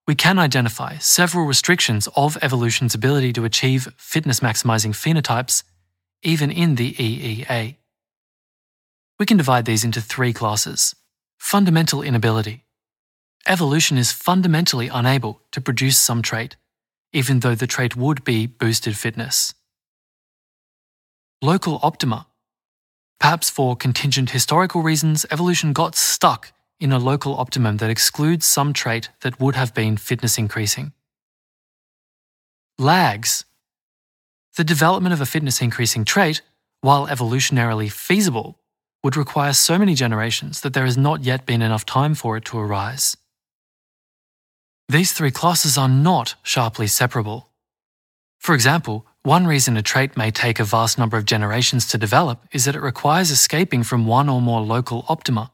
[0.07, 5.63] we can identify several restrictions of evolution's ability to achieve fitness maximizing phenotypes,
[6.23, 7.75] even in the EEA.
[9.21, 10.95] We can divide these into three classes.
[11.37, 12.65] Fundamental inability.
[13.45, 16.55] Evolution is fundamentally unable to produce some trait,
[17.13, 19.53] even though the trait would be boosted fitness.
[21.39, 22.25] Local optima.
[23.19, 28.73] Perhaps for contingent historical reasons, evolution got stuck in a local optimum that excludes some
[28.73, 30.93] trait that would have been fitness increasing.
[32.79, 33.45] Lags.
[34.57, 36.41] The development of a fitness increasing trait,
[36.81, 38.57] while evolutionarily feasible,
[39.03, 42.45] would require so many generations that there has not yet been enough time for it
[42.45, 43.17] to arise.
[44.87, 47.49] These three classes are not sharply separable.
[48.39, 52.45] For example, one reason a trait may take a vast number of generations to develop
[52.51, 55.51] is that it requires escaping from one or more local optima.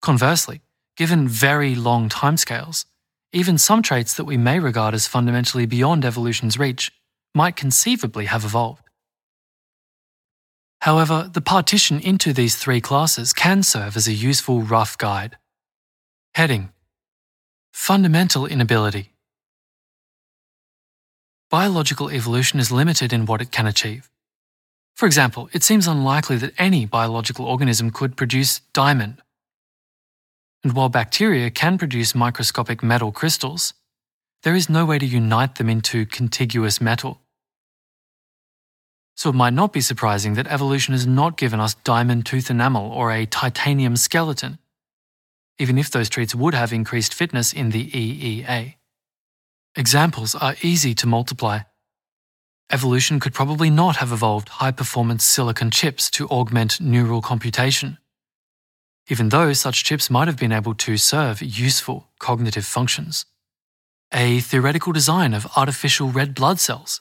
[0.00, 0.62] Conversely,
[0.96, 2.86] given very long timescales,
[3.32, 6.92] even some traits that we may regard as fundamentally beyond evolution's reach
[7.34, 8.83] might conceivably have evolved.
[10.84, 15.38] However, the partition into these three classes can serve as a useful rough guide.
[16.34, 16.74] Heading
[17.72, 19.14] Fundamental inability.
[21.48, 24.10] Biological evolution is limited in what it can achieve.
[24.94, 29.22] For example, it seems unlikely that any biological organism could produce diamond,
[30.62, 33.72] and while bacteria can produce microscopic metal crystals,
[34.42, 37.23] there is no way to unite them into contiguous metal.
[39.16, 42.90] So it might not be surprising that evolution has not given us diamond tooth enamel
[42.90, 44.58] or a titanium skeleton,
[45.58, 48.74] even if those traits would have increased fitness in the EEA.
[49.76, 51.60] Examples are easy to multiply.
[52.70, 57.98] Evolution could probably not have evolved high performance silicon chips to augment neural computation
[59.08, 63.26] even though such chips might have been able to serve useful cognitive functions.
[64.12, 67.00] A theoretical design of artificial red blood cells,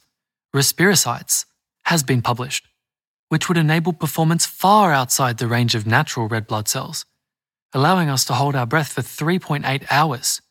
[0.54, 1.46] respirocytes,
[1.86, 2.68] has been published,
[3.30, 7.06] which would enable performance far outside the range of natural red blood cells,
[7.74, 10.42] allowing us to hold our breath for 3.8 hours.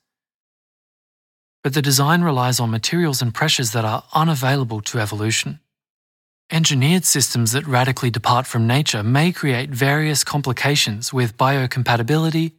[1.63, 5.61] But the design relies on materials and pressures that are unavailable to evolution.
[6.51, 12.53] Engineered systems that radically depart from nature may create various complications with biocompatibility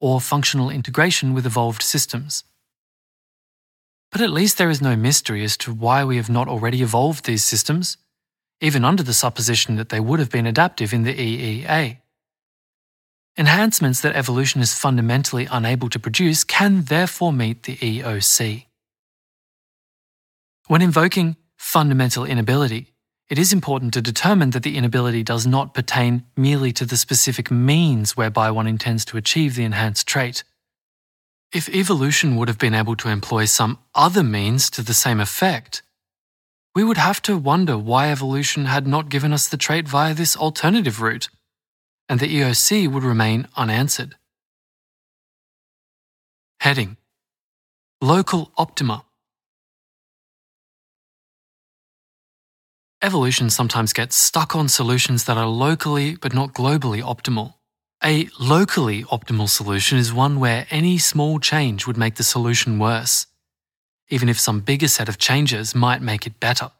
[0.00, 2.44] or functional integration with evolved systems.
[4.10, 7.26] But at least there is no mystery as to why we have not already evolved
[7.26, 7.98] these systems,
[8.60, 11.98] even under the supposition that they would have been adaptive in the EEA.
[13.38, 18.66] Enhancements that evolution is fundamentally unable to produce can therefore meet the EOC.
[20.66, 22.92] When invoking fundamental inability,
[23.28, 27.50] it is important to determine that the inability does not pertain merely to the specific
[27.50, 30.42] means whereby one intends to achieve the enhanced trait.
[31.52, 35.82] If evolution would have been able to employ some other means to the same effect,
[36.74, 40.36] we would have to wonder why evolution had not given us the trait via this
[40.36, 41.28] alternative route,
[42.08, 44.16] and the EOC would remain unanswered.
[46.60, 46.96] Heading
[48.00, 49.04] Local Optima
[53.02, 57.54] Evolution sometimes gets stuck on solutions that are locally but not globally optimal.
[58.04, 63.26] A locally optimal solution is one where any small change would make the solution worse,
[64.10, 66.70] even if some bigger set of changes might make it better.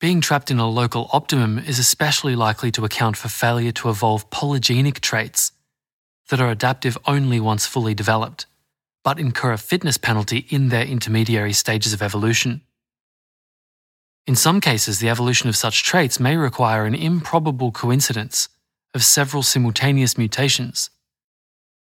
[0.00, 4.30] Being trapped in a local optimum is especially likely to account for failure to evolve
[4.30, 5.52] polygenic traits
[6.30, 8.46] that are adaptive only once fully developed,
[9.04, 12.62] but incur a fitness penalty in their intermediary stages of evolution.
[14.26, 18.48] In some cases, the evolution of such traits may require an improbable coincidence
[18.94, 20.90] of several simultaneous mutations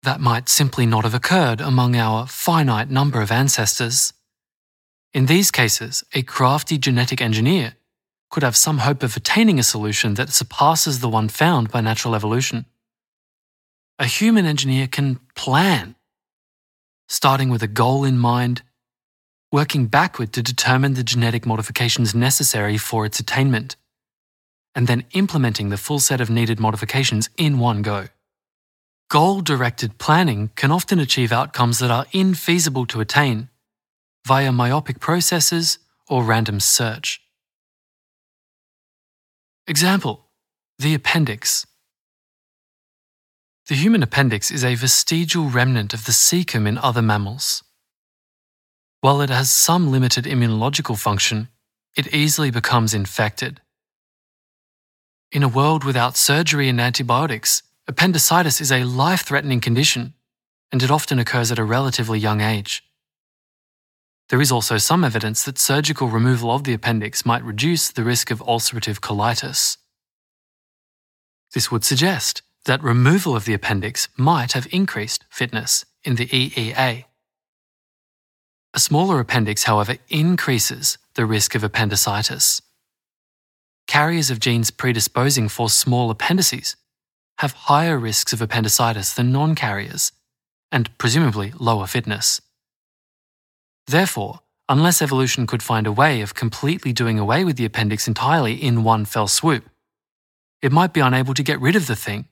[0.05, 4.13] that might simply not have occurred among our finite number of ancestors.
[5.13, 7.73] In these cases, a crafty genetic engineer
[8.29, 12.15] could have some hope of attaining a solution that surpasses the one found by natural
[12.15, 12.65] evolution.
[13.99, 15.95] A human engineer can plan,
[17.07, 18.61] starting with a goal in mind
[19.51, 23.77] working backward to determine the genetic modifications necessary for its attainment,
[24.75, 28.07] and then implementing the full set of needed modifications in one go.
[29.09, 33.49] Goal directed planning can often achieve outcomes that are infeasible to attain
[34.25, 35.77] via myopic processes
[36.09, 37.21] or random search.
[39.67, 40.25] Example
[40.79, 41.67] The appendix.
[43.67, 47.63] The human appendix is a vestigial remnant of the cecum in other mammals.
[49.01, 51.49] While it has some limited immunological function,
[51.95, 53.61] it easily becomes infected.
[55.31, 60.13] In a world without surgery and antibiotics, appendicitis is a life threatening condition,
[60.71, 62.83] and it often occurs at a relatively young age.
[64.29, 68.31] There is also some evidence that surgical removal of the appendix might reduce the risk
[68.31, 69.77] of ulcerative colitis.
[71.53, 77.05] This would suggest that removal of the appendix might have increased fitness in the EEA.
[78.73, 82.61] A smaller appendix, however, increases the risk of appendicitis.
[83.87, 86.75] Carriers of genes predisposing for small appendices
[87.39, 90.11] have higher risks of appendicitis than non carriers,
[90.71, 92.41] and presumably lower fitness.
[93.87, 98.53] Therefore, unless evolution could find a way of completely doing away with the appendix entirely
[98.53, 99.65] in one fell swoop,
[100.61, 102.25] it might be unable to get rid of the thing.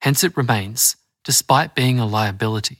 [0.00, 2.78] Hence it remains, despite being a liability.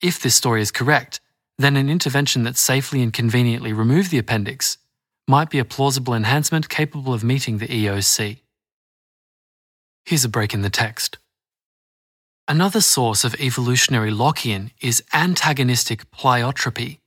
[0.00, 1.20] If this story is correct,
[1.58, 4.78] then an intervention that safely and conveniently removed the appendix
[5.28, 8.38] might be a plausible enhancement capable of meeting the EOC.
[10.06, 11.16] Here's a break in the text.
[12.46, 16.98] Another source of evolutionary lock in is antagonistic pleiotropy.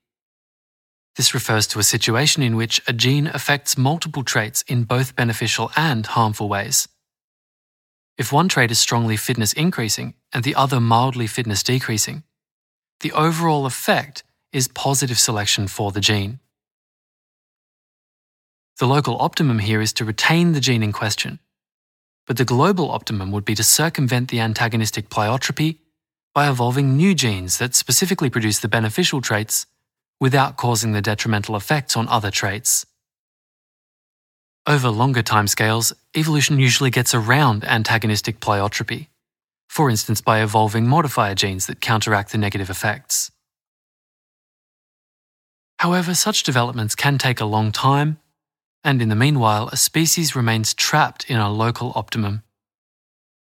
[1.15, 5.71] This refers to a situation in which a gene affects multiple traits in both beneficial
[5.75, 6.87] and harmful ways.
[8.17, 12.23] If one trait is strongly fitness increasing and the other mildly fitness decreasing,
[13.01, 16.39] the overall effect is positive selection for the gene.
[18.79, 21.39] The local optimum here is to retain the gene in question
[22.27, 25.77] but the global optimum would be to circumvent the antagonistic pleiotropy
[26.35, 29.65] by evolving new genes that specifically produce the beneficial traits
[30.19, 32.85] without causing the detrimental effects on other traits.
[34.67, 39.07] Over longer timescales, evolution usually gets around antagonistic pleiotropy,
[39.69, 43.31] for instance by evolving modifier genes that counteract the negative effects.
[45.79, 48.19] However, such developments can take a long time
[48.87, 52.41] and in the meanwhile, a species remains trapped in a local optimum.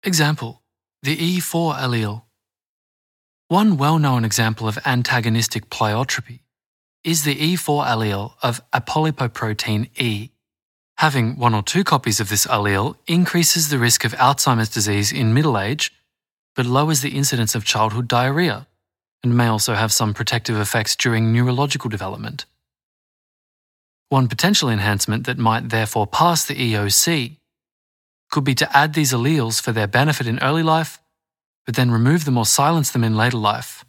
[0.02, 0.62] Example
[1.02, 2.22] the E4 allele.
[3.48, 6.40] One well known example of antagonistic pleiotropy
[7.04, 10.30] is the E4 allele of apolipoprotein E.
[10.96, 15.34] Having one or two copies of this allele increases the risk of Alzheimer's disease in
[15.34, 15.92] middle age,
[16.56, 18.66] but lowers the incidence of childhood diarrhea,
[19.22, 22.46] and may also have some protective effects during neurological development.
[24.08, 27.36] One potential enhancement that might therefore pass the EOC
[28.30, 30.98] could be to add these alleles for their benefit in early life,
[31.66, 33.84] but then remove them or silence them in later life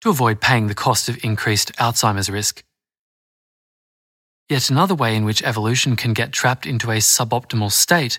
[0.00, 2.62] to avoid paying the cost of increased Alzheimer's risk.
[4.48, 8.18] Yet another way in which evolution can get trapped into a suboptimal state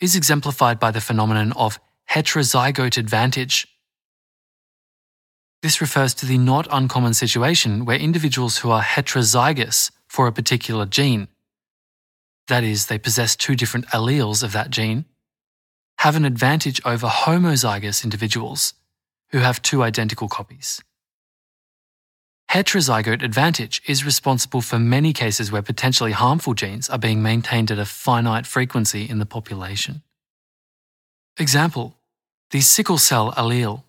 [0.00, 3.66] is exemplified by the phenomenon of heterozygote advantage.
[5.62, 10.84] This refers to the not uncommon situation where individuals who are heterozygous for a particular
[10.84, 11.26] gene,
[12.46, 15.06] that is, they possess two different alleles of that gene,
[16.00, 18.74] have an advantage over homozygous individuals
[19.30, 20.82] who have two identical copies.
[22.50, 27.78] Heterozygote advantage is responsible for many cases where potentially harmful genes are being maintained at
[27.78, 30.02] a finite frequency in the population.
[31.38, 31.96] Example
[32.50, 33.82] the sickle cell allele.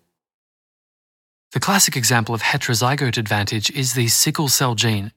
[1.52, 5.12] The classic example of heterozygote advantage is the sickle cell gene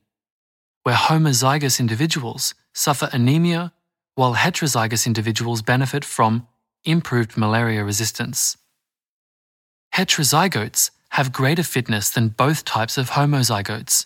[0.88, 3.74] where homozygous individuals suffer anemia
[4.16, 6.48] while heterozygous individuals benefit from
[6.86, 8.56] improved malaria resistance.
[9.94, 14.06] Heterozygotes have greater fitness than both types of homozygotes,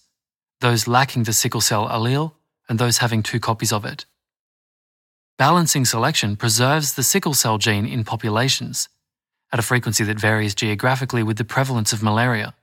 [0.60, 2.32] those lacking the sickle cell allele
[2.68, 4.06] and those having two copies of it.
[5.38, 8.90] Balancing selection preserves the sickle cell gene in populations
[9.54, 12.56] at a frequency that varies geographically with the prevalence of malaria.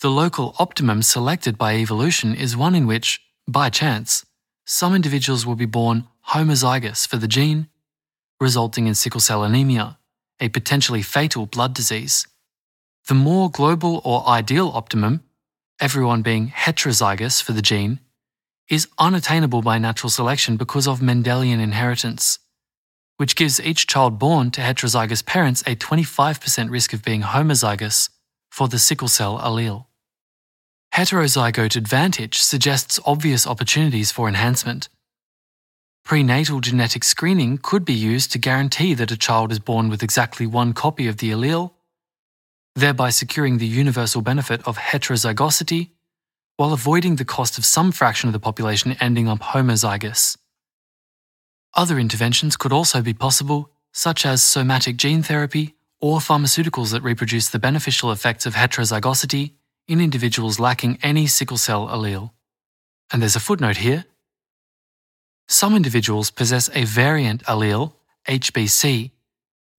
[0.00, 4.24] The local optimum selected by evolution is one in which, by chance,
[4.64, 7.68] some individuals will be born homozygous for the gene,
[8.40, 9.98] resulting in sickle cell anemia,
[10.40, 12.26] a potentially fatal blood disease.
[13.08, 15.22] The more global or ideal optimum,
[15.78, 18.00] everyone being heterozygous for the gene,
[18.70, 22.38] is unattainable by natural selection because of Mendelian inheritance,
[23.18, 28.08] which gives each child born to heterozygous parents a 25% risk of being homozygous
[28.48, 29.88] for the sickle cell allele.
[30.94, 34.88] Heterozygote advantage suggests obvious opportunities for enhancement.
[36.04, 40.46] Prenatal genetic screening could be used to guarantee that a child is born with exactly
[40.46, 41.72] one copy of the allele,
[42.74, 45.90] thereby securing the universal benefit of heterozygosity
[46.56, 50.36] while avoiding the cost of some fraction of the population ending up homozygous.
[51.74, 57.48] Other interventions could also be possible, such as somatic gene therapy or pharmaceuticals that reproduce
[57.48, 59.52] the beneficial effects of heterozygosity
[59.90, 62.30] in individuals lacking any sickle cell allele.
[63.12, 64.04] And there's a footnote here.
[65.48, 67.94] Some individuals possess a variant allele,
[68.28, 69.10] HBC,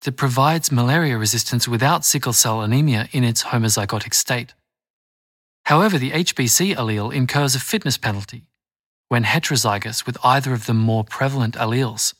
[0.02, 4.54] that provides malaria resistance without sickle cell anemia in its homozygotic state.
[5.64, 8.44] However, the HBC allele incurs a fitness penalty
[9.08, 12.14] when heterozygous with either of the more prevalent alleles,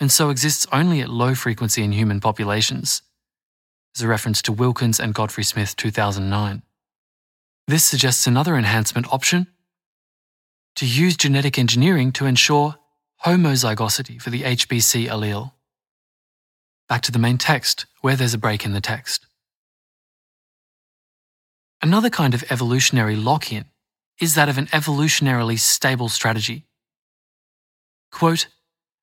[0.00, 3.02] and so exists only at low frequency in human populations.
[3.94, 6.62] As a reference to Wilkins and Godfrey Smith 2009.
[7.68, 9.46] This suggests another enhancement option
[10.76, 12.76] to use genetic engineering to ensure
[13.26, 15.52] homozygosity for the HBC allele.
[16.88, 19.26] Back to the main text, where there's a break in the text.
[21.82, 23.66] Another kind of evolutionary lock in
[24.18, 26.64] is that of an evolutionarily stable strategy.
[28.10, 28.46] Quote,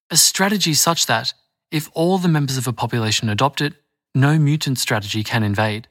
[0.10, 1.36] a strategy such that,
[1.70, 3.76] if all the members of a population adopt it,
[4.16, 5.88] no mutant strategy can invade.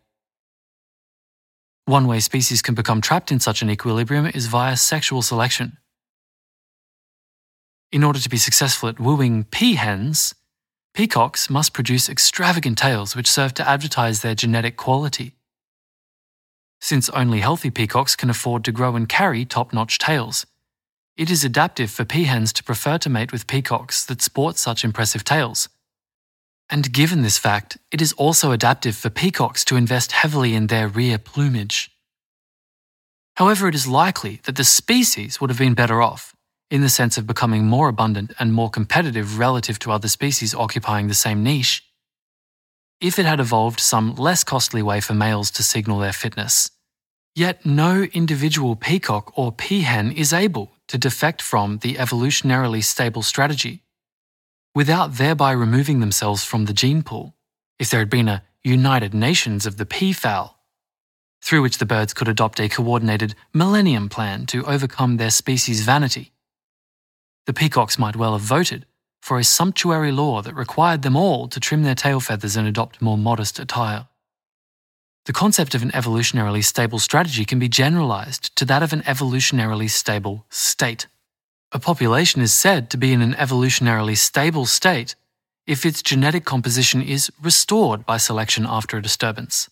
[1.87, 5.77] One way species can become trapped in such an equilibrium is via sexual selection.
[7.93, 10.35] In order to be successful at wooing peahens,
[10.95, 15.35] peacocks must produce extravagant tails which serve to advertise their genetic quality.
[16.81, 20.47] Since only healthy peacocks can afford to grow and carry top notch tails,
[21.19, 25.23] it is adaptive for peahens to prefer to mate with peacocks that sport such impressive
[25.23, 25.69] tails.
[26.71, 30.89] And given this fact, it is also adaptive for peacocks to invest heavily in their
[30.89, 31.91] rear plumage.
[33.37, 36.35] However, it is likely that the species would have been better off,
[36.71, 41.09] in the sense of becoming more abundant and more competitive relative to other species occupying
[41.09, 41.85] the same niche,
[43.01, 46.71] if it had evolved some less costly way for males to signal their fitness.
[47.37, 53.84] Yet no individual peacock or peahen is able to defect from the evolutionarily stable strategy
[54.75, 57.35] without thereby removing themselves from the gene pool
[57.79, 60.59] if there had been a United Nations of the peafowl,
[61.43, 66.33] through which the birds could adopt a coordinated millennium plan to overcome their species' vanity.
[67.47, 68.87] The peacocks might well have voted
[69.21, 73.03] for a sumptuary law that required them all to trim their tail feathers and adopt
[73.03, 74.09] more modest attire.
[75.27, 79.89] The concept of an evolutionarily stable strategy can be generalized to that of an evolutionarily
[79.89, 81.07] stable state.
[81.75, 85.17] A population is said to be in an evolutionarily stable state
[85.67, 89.69] if its genetic composition is restored by selection after a disturbance,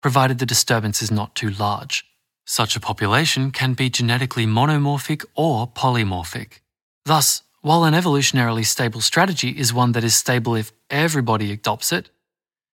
[0.00, 2.06] provided the disturbance is not too large.
[2.46, 6.60] Such a population can be genetically monomorphic or polymorphic.
[7.04, 12.08] Thus, while an evolutionarily stable strategy is one that is stable if everybody adopts it,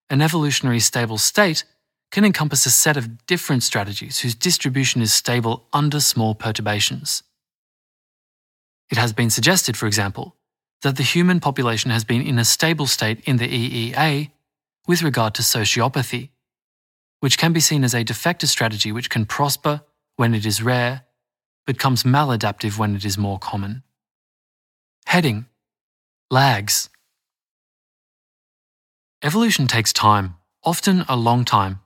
[0.10, 1.66] an evolutionary stable state
[2.12, 7.24] can encompass a set of different strategies whose distribution is stable under small perturbations.
[8.90, 10.36] It has been suggested, for example,
[10.82, 14.32] that the human population has been in a stable state in the EEA
[14.88, 16.30] with regard to sociopathy,
[17.20, 19.82] which can be seen as a defector strategy which can prosper
[20.18, 21.04] when it is rare,
[21.66, 23.84] but comes maladaptive when it is more common.
[25.06, 25.46] Heading
[26.30, 26.90] Lags
[29.24, 31.80] Evolution takes time, often a long time,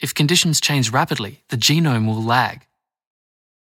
[0.00, 2.66] if conditions change rapidly, the genome will lag.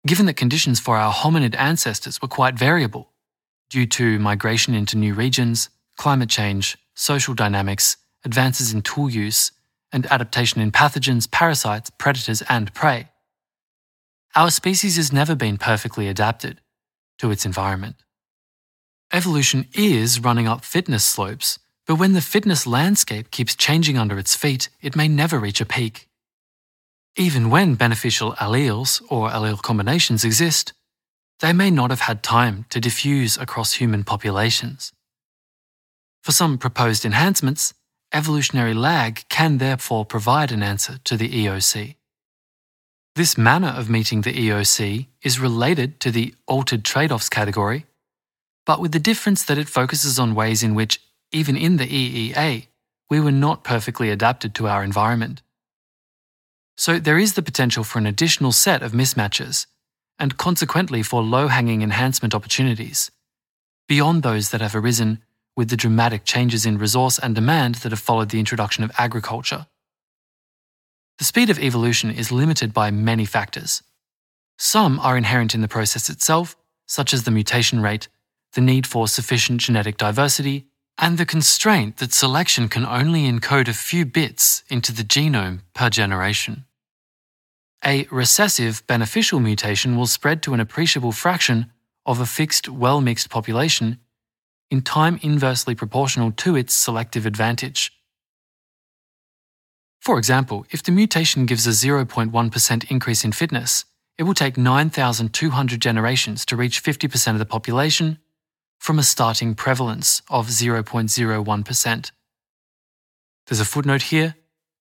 [0.07, 3.09] Given that conditions for our hominid ancestors were quite variable,
[3.69, 9.51] due to migration into new regions, climate change, social dynamics, advances in tool use,
[9.91, 13.09] and adaptation in pathogens, parasites, predators, and prey,
[14.35, 16.61] our species has never been perfectly adapted
[17.17, 17.95] to its environment.
[19.11, 24.35] Evolution is running up fitness slopes, but when the fitness landscape keeps changing under its
[24.35, 26.08] feet, it may never reach a peak.
[27.17, 30.73] Even when beneficial alleles or allele combinations exist,
[31.39, 34.91] they may not have had time to diffuse across human populations.
[36.21, 37.73] For some proposed enhancements,
[38.13, 41.95] evolutionary lag can therefore provide an answer to the EOC.
[43.15, 47.85] This manner of meeting the EOC is related to the altered trade offs category,
[48.65, 51.01] but with the difference that it focuses on ways in which,
[51.31, 52.67] even in the EEA,
[53.09, 55.41] we were not perfectly adapted to our environment.
[56.79, 59.65] So there is the potential for an additional set of mismatches,
[60.17, 63.11] and consequently for low hanging enhancement opportunities,
[63.89, 65.21] beyond those that have arisen
[65.57, 69.67] with the dramatic changes in resource and demand that have followed the introduction of agriculture.
[71.17, 73.83] The speed of evolution is limited by many factors.
[74.57, 76.55] Some are inherent in the process itself,
[76.87, 78.07] such as the mutation rate,
[78.53, 80.67] the need for sufficient genetic diversity,
[80.97, 85.89] and the constraint that selection can only encode a few bits into the genome per
[85.89, 86.63] generation.
[87.85, 91.71] A recessive beneficial mutation will spread to an appreciable fraction
[92.05, 93.99] of a fixed well mixed population
[94.69, 97.91] in time inversely proportional to its selective advantage.
[99.99, 103.85] For example, if the mutation gives a 0.1% increase in fitness,
[104.17, 108.17] it will take 9,200 generations to reach 50% of the population
[108.77, 112.11] from a starting prevalence of 0.01%.
[113.47, 114.35] There's a footnote here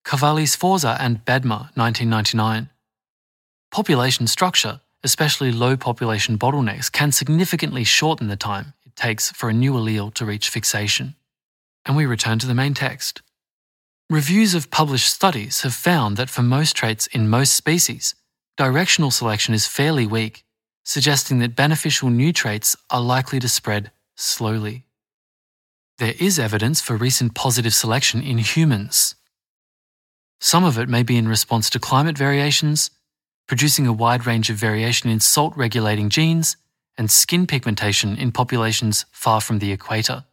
[0.04, 2.70] Cavalli Sforza and Bodmer, 1999.
[3.70, 9.52] Population structure, especially low population bottlenecks, can significantly shorten the time it takes for a
[9.52, 11.14] new allele to reach fixation.
[11.84, 13.22] And we return to the main text.
[14.10, 18.14] Reviews of published studies have found that for most traits in most species,
[18.56, 20.44] directional selection is fairly weak,
[20.82, 24.86] suggesting that beneficial new traits are likely to spread slowly.
[25.98, 29.14] There is evidence for recent positive selection in humans.
[30.40, 32.90] Some of it may be in response to climate variations,
[33.48, 36.56] producing a wide range of variation in salt regulating genes
[36.98, 40.24] and skin pigmentation in populations far from the equator.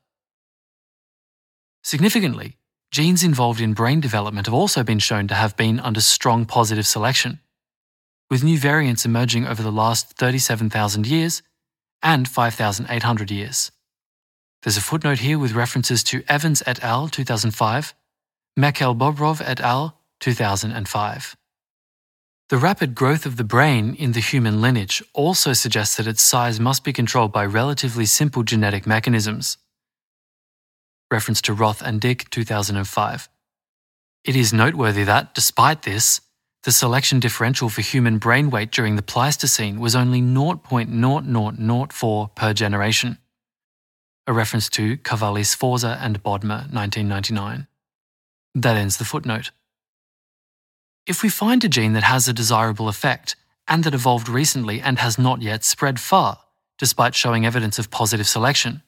[1.81, 2.57] Significantly,
[2.91, 6.85] genes involved in brain development have also been shown to have been under strong positive
[6.85, 7.39] selection,
[8.29, 11.41] with new variants emerging over the last 37,000 years
[12.03, 13.71] and 5,800 years.
[14.63, 17.07] There's a footnote here with references to Evans et al.
[17.07, 17.93] 2005,
[18.59, 20.01] Mekel-Bobrov et al.
[20.19, 21.37] 2005.
[22.49, 26.59] The rapid growth of the brain in the human lineage also suggests that its size
[26.59, 29.57] must be controlled by relatively simple genetic mechanisms.
[31.11, 33.29] Reference to Roth and Dicke 2005.
[34.23, 36.21] It is noteworthy that, despite this,
[36.63, 43.17] the selection differential for human brain weight during the Pleistocene was only 0.0004 per generation
[44.27, 47.67] a reference to Cavalli Sforza and Bodmer, 1999.
[48.55, 49.51] That ends the footnote.
[51.07, 53.35] If we find a gene that has a desirable effect
[53.67, 56.39] and that evolved recently and has not yet spread far,
[56.79, 58.81] despite showing evidence of positive selection,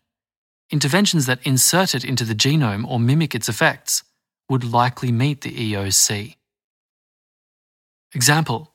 [0.71, 4.03] interventions that insert it into the genome or mimic its effects
[4.49, 6.35] would likely meet the EOC.
[8.13, 8.73] Example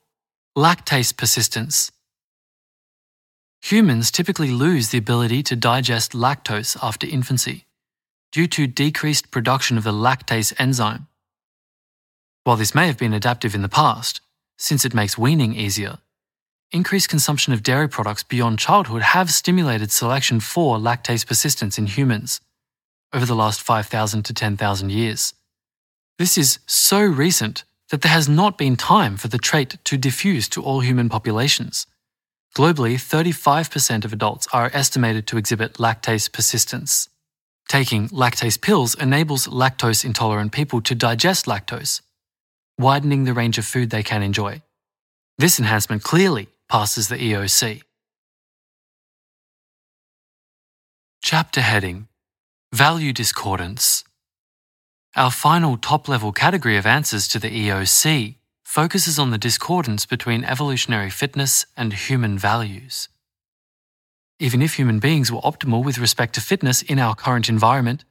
[0.57, 1.91] Lactase persistence
[3.63, 7.65] Humans typically lose the ability to digest lactose after infancy
[8.31, 11.07] due to decreased production of the lactase enzyme.
[12.45, 14.21] While this may have been adaptive in the past,
[14.59, 15.99] since it makes weaning easier,
[16.73, 22.41] increased consumption of dairy products beyond childhood have stimulated selection for lactase persistence in humans
[23.13, 25.35] over the last 5,000 to 10,000 years.
[26.19, 30.49] This is so recent that there has not been time for the trait to diffuse
[30.49, 31.87] to all human populations.
[32.57, 37.09] Globally, 35% of adults are estimated to exhibit lactase persistence.
[37.69, 42.01] Taking lactase pills enables lactose intolerant people to digest lactose,
[42.79, 44.63] widening the range of food they can enjoy.
[45.39, 47.83] This enhancement clearly passes the EOC.
[51.23, 52.09] Chapter heading
[52.73, 54.05] Value Discordance.
[55.15, 60.45] Our final top level category of answers to the EOC focuses on the discordance between
[60.45, 63.09] evolutionary fitness and human values.
[64.39, 68.05] Even if human beings were optimal with respect to fitness in our current environment,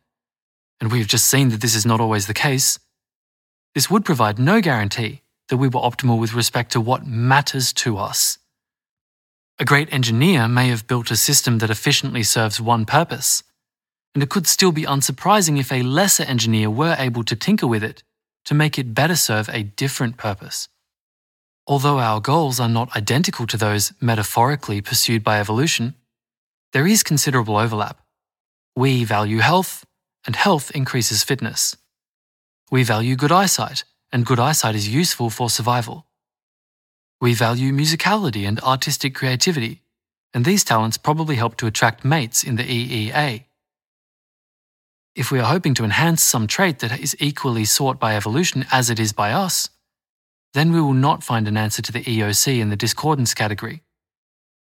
[0.79, 2.77] and we have just seen that this is not always the case,
[3.73, 7.97] this would provide no guarantee that we were optimal with respect to what matters to
[7.97, 8.37] us.
[9.59, 13.43] A great engineer may have built a system that efficiently serves one purpose,
[14.13, 17.83] and it could still be unsurprising if a lesser engineer were able to tinker with
[17.83, 18.03] it
[18.45, 20.67] to make it better serve a different purpose.
[21.67, 25.95] Although our goals are not identical to those metaphorically pursued by evolution,
[26.73, 28.01] there is considerable overlap.
[28.75, 29.85] We value health,
[30.25, 31.75] and health increases fitness.
[32.71, 36.05] We value good eyesight, and good eyesight is useful for survival.
[37.19, 39.81] We value musicality and artistic creativity,
[40.33, 43.43] and these talents probably help to attract mates in the EEA.
[45.15, 48.89] If we are hoping to enhance some trait that is equally sought by evolution as
[48.89, 49.69] it is by us,
[50.53, 53.83] then we will not find an answer to the EOC in the discordance category.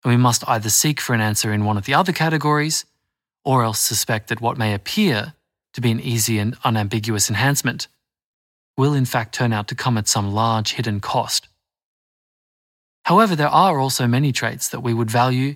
[0.05, 2.85] And we must either seek for an answer in one of the other categories,
[3.45, 5.35] or else suspect that what may appear
[5.79, 7.87] to be an easy and unambiguous enhancement
[8.77, 11.47] will in fact turn out to come at some large hidden cost.
[13.05, 15.55] However, there are also many traits that we would value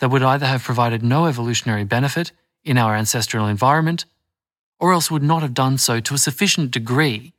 [0.00, 2.32] that would either have provided no evolutionary benefit
[2.64, 4.06] in our ancestral environment
[4.80, 7.32] or else would not have done so to a sufficient degree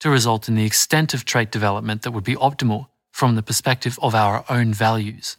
[0.00, 3.98] to result in the extent of trait development that would be optimal from the perspective
[4.02, 5.38] of our own values.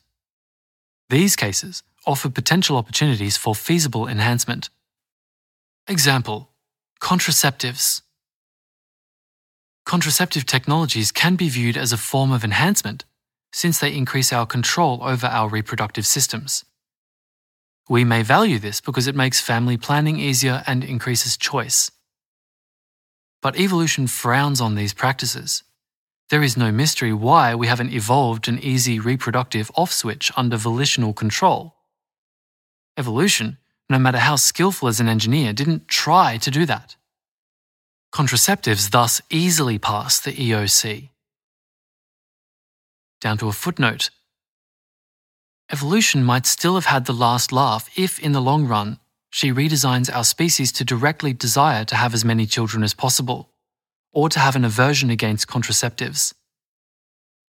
[1.12, 4.72] These cases offer potential opportunities for feasible enhancement.
[5.90, 6.52] Example
[7.02, 8.04] Contraceptives.
[9.88, 13.06] Contraceptive technologies can be viewed as a form of enhancement
[13.52, 16.64] since they increase our control over our reproductive systems.
[17.90, 21.90] We may value this because it makes family planning easier and increases choice.
[23.42, 25.64] But evolution frowns on these practices.
[26.30, 31.14] There is no mystery why we haven't evolved an easy reproductive off switch under volitional
[31.14, 31.74] control.
[32.96, 33.58] Evolution,
[33.90, 36.96] no matter how skillful as an engineer, didn't try to do that.
[38.14, 41.10] Contraceptives thus easily pass the EOC.
[43.22, 44.10] Down to a footnote
[45.72, 50.14] Evolution might still have had the last laugh if, in the long run, she redesigns
[50.14, 53.52] our species to directly desire to have as many children as possible,
[54.12, 56.34] or to have an aversion against contraceptives.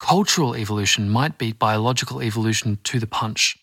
[0.00, 3.58] cultural evolution might beat biological evolution to the punch.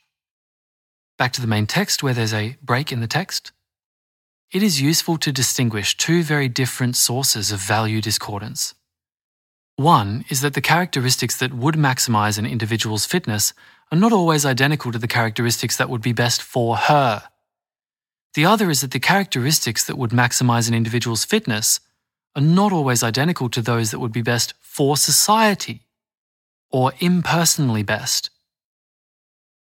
[1.18, 3.54] Back to the main text where there's a break in the text.
[4.52, 8.74] It is useful to distinguish two very different sources of value discordance.
[9.78, 13.54] One is that the characteristics that would maximize an individual's fitness
[13.92, 17.24] are not always identical to the characteristics that would be best for her.
[18.34, 21.80] The other is that the characteristics that would maximize an individual's fitness
[22.36, 25.84] are not always identical to those that would be best for society
[26.70, 28.30] or impersonally best.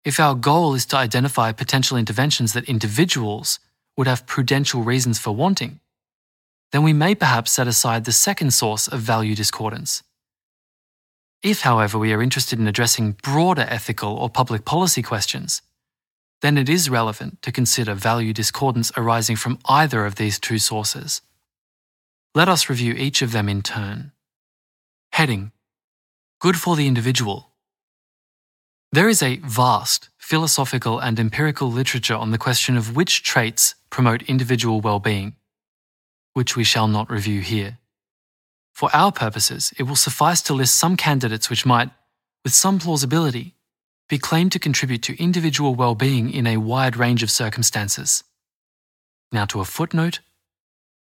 [0.04, 3.60] If our goal is to identify potential interventions that individuals
[3.96, 5.78] would have prudential reasons for wanting,
[6.72, 10.02] then we may perhaps set aside the second source of value discordance.
[11.42, 15.62] If, however, we are interested in addressing broader ethical or public policy questions,
[16.40, 21.20] then it is relevant to consider value discordance arising from either of these two sources.
[22.34, 24.12] Let us review each of them in turn.
[25.12, 25.52] Heading
[26.40, 27.51] Good for the individual.
[28.94, 34.22] There is a vast philosophical and empirical literature on the question of which traits promote
[34.24, 35.34] individual well being
[36.34, 37.78] which we shall not review here.
[38.72, 41.90] For our purposes, it will suffice to list some candidates which might,
[42.42, 43.54] with some plausibility,
[44.08, 48.24] be claimed to contribute to individual well being in a wide range of circumstances.
[49.30, 50.20] Now to a footnote.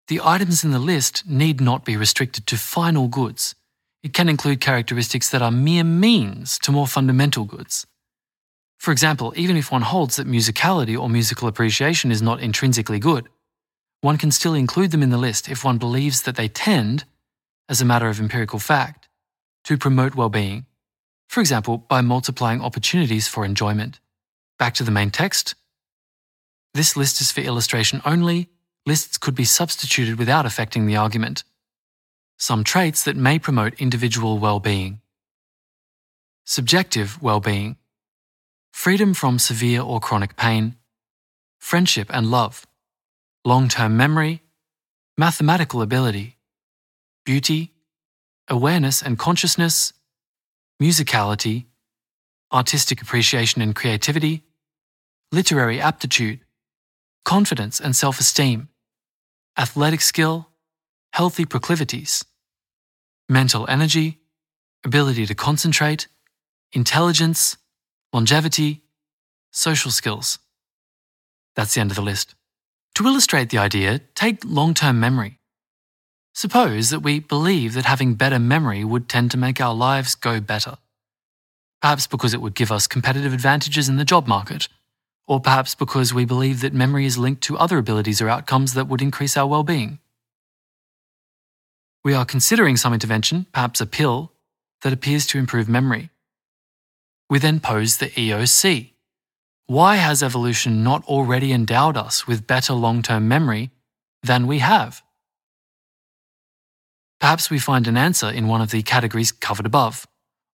[0.07, 3.55] The items in the list need not be restricted to final goods.
[4.03, 7.85] It can include characteristics that are mere means to more fundamental goods.
[8.79, 13.29] For example, even if one holds that musicality or musical appreciation is not intrinsically good,
[14.01, 17.05] one can still include them in the list if one believes that they tend,
[17.69, 19.07] as a matter of empirical fact,
[19.65, 20.65] to promote well being,
[21.29, 24.01] for example, by multiplying opportunities for enjoyment.
[24.59, 25.55] Back to the main text.
[26.73, 28.49] This list is for illustration only.
[28.85, 31.43] Lists could be substituted without affecting the argument.
[32.41, 34.99] Some traits that may promote individual well being.
[36.43, 37.75] Subjective well being.
[38.73, 40.75] Freedom from severe or chronic pain.
[41.59, 42.65] Friendship and love.
[43.45, 44.41] Long term memory,
[45.19, 46.37] mathematical ability,
[47.25, 47.73] beauty,
[48.47, 49.93] awareness and consciousness,
[50.81, 51.65] musicality,
[52.51, 54.41] artistic appreciation and creativity,
[55.31, 56.39] literary aptitude,
[57.23, 58.67] confidence and self esteem,
[59.59, 60.47] athletic skill,
[61.13, 62.25] healthy proclivities,
[63.31, 64.19] mental energy,
[64.83, 66.07] ability to concentrate,
[66.73, 67.55] intelligence,
[68.11, 68.83] longevity,
[69.51, 70.37] social skills.
[71.55, 72.35] That's the end of the list.
[72.95, 75.39] To illustrate the idea, take long term memory.
[76.33, 80.41] Suppose that we believe that having better memory would tend to make our lives go
[80.41, 80.77] better.
[81.81, 84.67] Perhaps because it would give us competitive advantages in the job market,
[85.25, 88.87] or perhaps because we believe that memory is linked to other abilities or outcomes that
[88.89, 89.99] would increase our well being.
[92.03, 94.31] We are considering some intervention, perhaps a pill,
[94.81, 96.09] that appears to improve memory.
[97.29, 98.91] We then pose the EOC
[99.71, 103.71] why has evolution not already endowed us with better long term memory
[104.21, 105.01] than we have?
[107.21, 110.05] Perhaps we find an answer in one of the categories covered above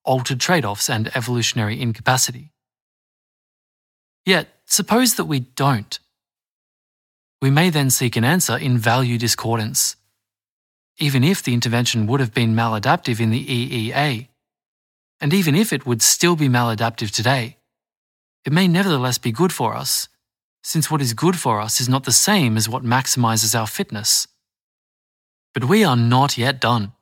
[0.05, 2.51] altered trade offs and evolutionary incapacity.
[4.23, 5.99] Yet, suppose that we don't.
[7.41, 9.96] We may then seek an answer in value discordance.
[10.99, 14.27] Even if the intervention would have been maladaptive in the EEA,
[15.19, 17.57] and even if it would still be maladaptive today,
[18.45, 20.07] it may nevertheless be good for us,
[20.63, 24.27] since what is good for us is not the same as what maximizes our fitness.
[25.53, 26.93] But we are not yet done.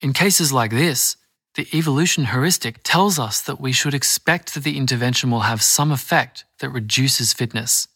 [0.00, 1.16] In cases like this,
[1.56, 5.90] the evolution heuristic tells us that we should expect that the intervention will have some
[5.90, 7.88] effect that reduces fitness.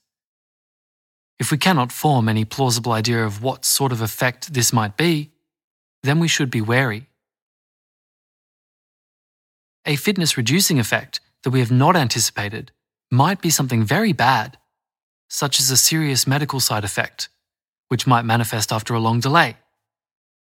[1.38, 5.32] If we cannot form any plausible idea of what sort of effect this might be,
[6.02, 7.08] then we should be wary.
[9.86, 12.70] A fitness reducing effect that we have not anticipated
[13.10, 14.58] might be something very bad,
[15.28, 17.28] such as a serious medical side effect,
[17.88, 19.56] which might manifest after a long delay,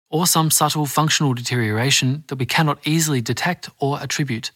[0.09, 4.51] or some subtle functional deterioration that we cannot easily detect or attribute.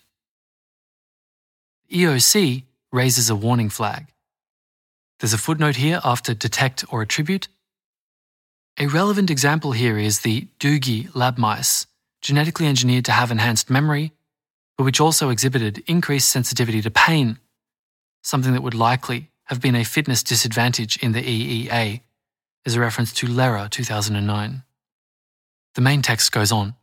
[1.92, 4.08] EOC raises a warning flag.
[5.20, 7.48] There's a footnote here after detect or attribute.
[8.80, 11.88] A relevant example here is the Doogie lab mice,
[12.22, 14.14] genetically engineered to have enhanced memory
[14.78, 17.40] but which also exhibited increased sensitivity to pain,
[18.22, 22.02] something that would likely have been a fitness disadvantage in the EEA,
[22.66, 24.64] is a reference to Lehrer 2009.
[25.74, 26.76] The main text goes on.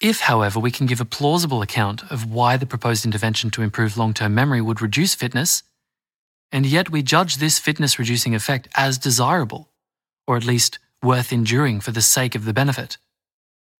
[0.00, 3.96] If, however, we can give a plausible account of why the proposed intervention to improve
[3.96, 5.62] long term memory would reduce fitness,
[6.52, 9.70] and yet we judge this fitness reducing effect as desirable,
[10.26, 12.96] or at least worth enduring for the sake of the benefit,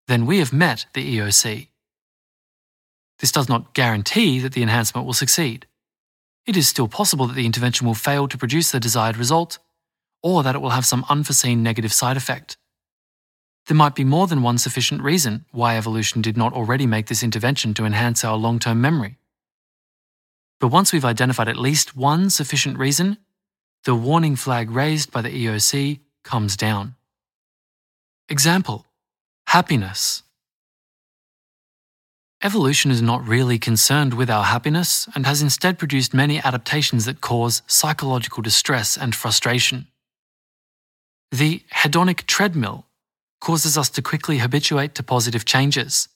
[0.06, 1.68] then we have met the EOC
[3.20, 5.66] This does not guarantee that the enhancement will succeed.
[6.46, 9.58] It is still possible that the intervention will fail to produce the desired result,
[10.22, 12.58] or that it will have some unforeseen negative side effect.
[13.66, 17.22] There might be more than one sufficient reason why evolution did not already make this
[17.22, 19.16] intervention to enhance our long term memory.
[20.64, 23.18] But once we've identified at least one sufficient reason,
[23.84, 26.94] the warning flag raised by the EOC comes down.
[28.30, 28.86] Example
[29.48, 30.22] Happiness.
[32.42, 37.20] Evolution is not really concerned with our happiness and has instead produced many adaptations that
[37.20, 39.88] cause psychological distress and frustration.
[41.30, 42.86] The hedonic treadmill
[43.38, 46.08] causes us to quickly habituate to positive changes.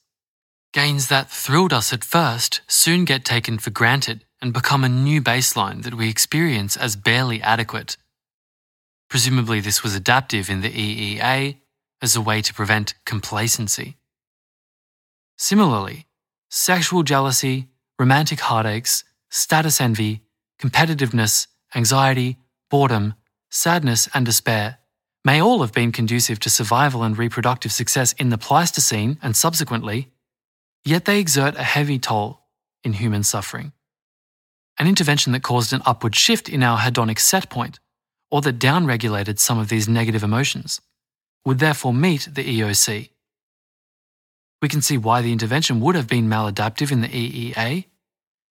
[0.73, 5.21] Gains that thrilled us at first soon get taken for granted and become a new
[5.21, 7.97] baseline that we experience as barely adequate.
[9.09, 11.57] Presumably, this was adaptive in the EEA
[12.01, 13.97] as a way to prevent complacency.
[15.37, 16.05] Similarly,
[16.49, 17.67] sexual jealousy,
[17.97, 20.21] romantic heartaches, status envy,
[20.61, 22.37] competitiveness, anxiety,
[22.69, 23.15] boredom,
[23.49, 24.77] sadness, and despair
[25.25, 30.11] may all have been conducive to survival and reproductive success in the Pleistocene and subsequently,
[30.85, 32.41] yet they exert a heavy toll
[32.83, 33.73] in human suffering.
[34.79, 37.79] An intervention that caused an upward shift in our hedonic set point,
[38.31, 40.79] or that downregulated some of these negative emotions,
[41.45, 43.09] would therefore meet the EOC
[44.61, 47.85] we can see why the intervention would have been maladaptive in the EEA,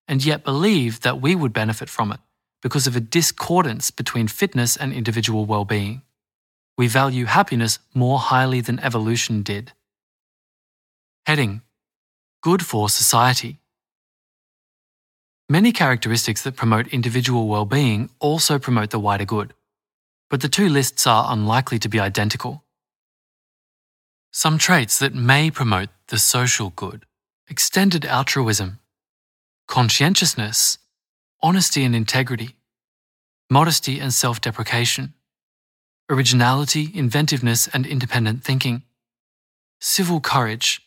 [0.06, 2.20] and yet believe that we would benefit from it
[2.62, 6.02] because of a discordance between fitness and individual well being.
[6.76, 9.72] We value happiness more highly than evolution did.
[11.26, 11.62] Heading
[12.40, 13.58] Good for Society.
[15.50, 19.54] Many characteristics that promote individual well being also promote the wider good,
[20.28, 22.64] but the two lists are unlikely to be identical.
[24.30, 27.06] Some traits that may promote the social good,
[27.48, 28.78] extended altruism,
[29.66, 30.76] conscientiousness,
[31.42, 32.56] honesty and integrity,
[33.48, 35.14] modesty and self deprecation,
[36.10, 38.82] originality, inventiveness, and independent thinking,
[39.80, 40.82] civil courage,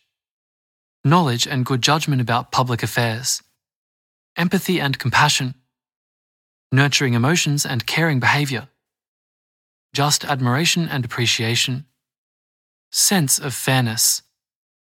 [1.04, 3.42] knowledge and good judgment about public affairs,
[4.36, 5.54] empathy and compassion,
[6.70, 8.68] nurturing emotions and caring behavior,
[9.92, 11.86] just admiration and appreciation
[12.92, 14.22] sense of fairness,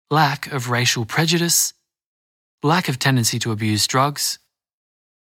[0.10, 1.74] lack of racial prejudice,
[2.64, 4.40] lack of tendency to abuse drugs,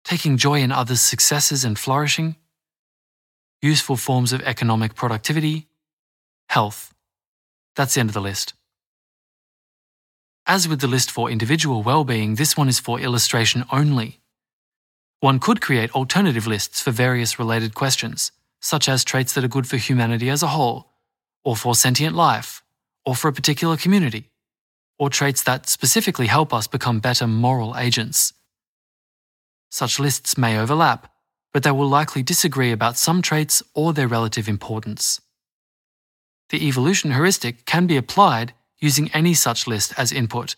[0.02, 2.36] taking joy in others' successes and flourishing,
[3.60, 5.68] useful forms of economic productivity,
[6.48, 6.94] health.
[7.76, 8.54] That's the end of the list.
[10.46, 14.20] As with the list for individual well-being, this one is for illustration only.
[15.20, 18.30] One could create alternative lists for various related questions,
[18.60, 20.90] such as traits that are good for humanity as a whole,
[21.44, 22.62] or for sentient life,
[23.06, 24.30] or for a particular community,
[24.98, 28.34] or traits that specifically help us become better moral agents.
[29.70, 31.10] Such lists may overlap,
[31.54, 35.22] but they will likely disagree about some traits or their relative importance.
[36.50, 38.52] The evolution heuristic can be applied
[38.84, 40.56] using any such list as input,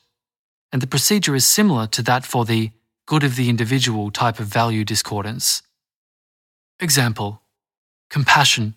[0.72, 2.72] and the procedure is similar to that for the
[3.07, 5.62] good of the individual type of value discordance.
[6.81, 7.41] Example
[8.11, 8.74] Compassion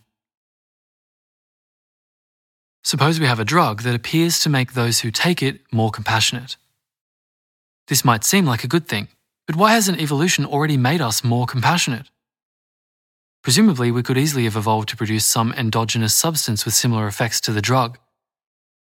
[2.83, 6.55] Suppose we have a drug that appears to make those who take it more compassionate.
[7.87, 9.07] This might seem like a good thing,
[9.47, 12.07] but why hasn't evolution already made us more compassionate?
[13.41, 17.51] Presumably, we could easily have evolved to produce some endogenous substance with similar effects to
[17.51, 17.97] the drug.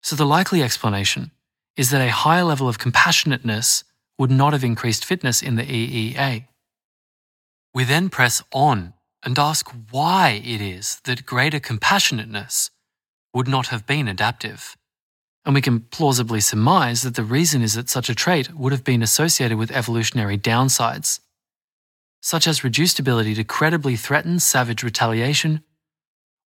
[0.02, 1.30] So, the likely explanation
[1.76, 3.84] is that a higher level of compassionateness
[4.18, 6.46] would not have increased fitness in the EEA.
[7.74, 8.94] We then press on
[9.24, 12.70] and ask why it is that greater compassionateness
[13.32, 14.76] would not have been adaptive.
[15.44, 18.84] And we can plausibly surmise that the reason is that such a trait would have
[18.84, 21.20] been associated with evolutionary downsides,
[22.20, 25.62] such as reduced ability to credibly threaten savage retaliation,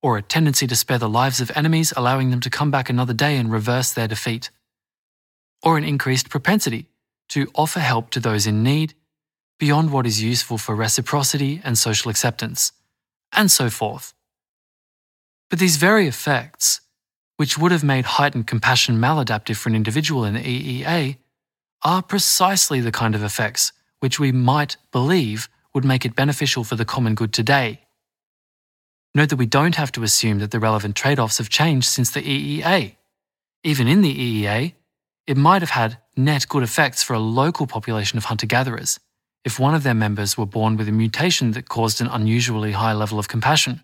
[0.05, 3.15] or a tendency to spare the lives of enemies, allowing them to come back another
[3.15, 4.51] day and reverse their defeat,
[5.63, 6.85] or an increased propensity
[7.31, 8.93] to offer help to those in need
[9.59, 12.71] beyond what is useful for reciprocity and social acceptance,
[13.33, 14.13] and so forth.
[15.49, 16.83] But these very effects,
[17.39, 21.17] which would have made heightened compassion maladaptive for an individual in the EEA,
[21.83, 26.77] are precisely the kind of effects which we might believe would make it beneficial for
[26.77, 27.84] the common good today.
[29.15, 32.11] Note that we don't have to assume that the relevant trade offs have changed since
[32.11, 32.97] the EEA.
[33.63, 34.75] Even in the EEA,
[35.27, 38.99] it might have had net good effects for a local population of hunter gatherers
[39.45, 42.95] if one of their members were born with a mutation that caused an unusually high
[42.95, 43.83] level of compassion.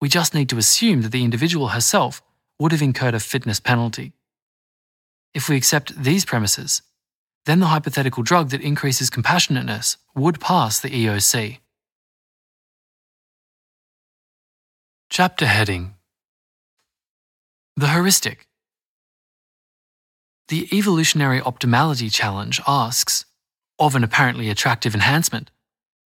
[0.00, 2.22] We just need to assume that the individual herself
[2.58, 4.12] would have incurred a fitness penalty.
[5.32, 6.82] If we accept these premises,
[7.44, 11.58] then the hypothetical drug that increases compassionateness would pass the EOC.
[15.08, 15.94] Chapter heading
[17.76, 18.48] The Heuristic
[20.48, 23.24] The Evolutionary Optimality Challenge asks,
[23.78, 25.50] of an apparently attractive enhancement,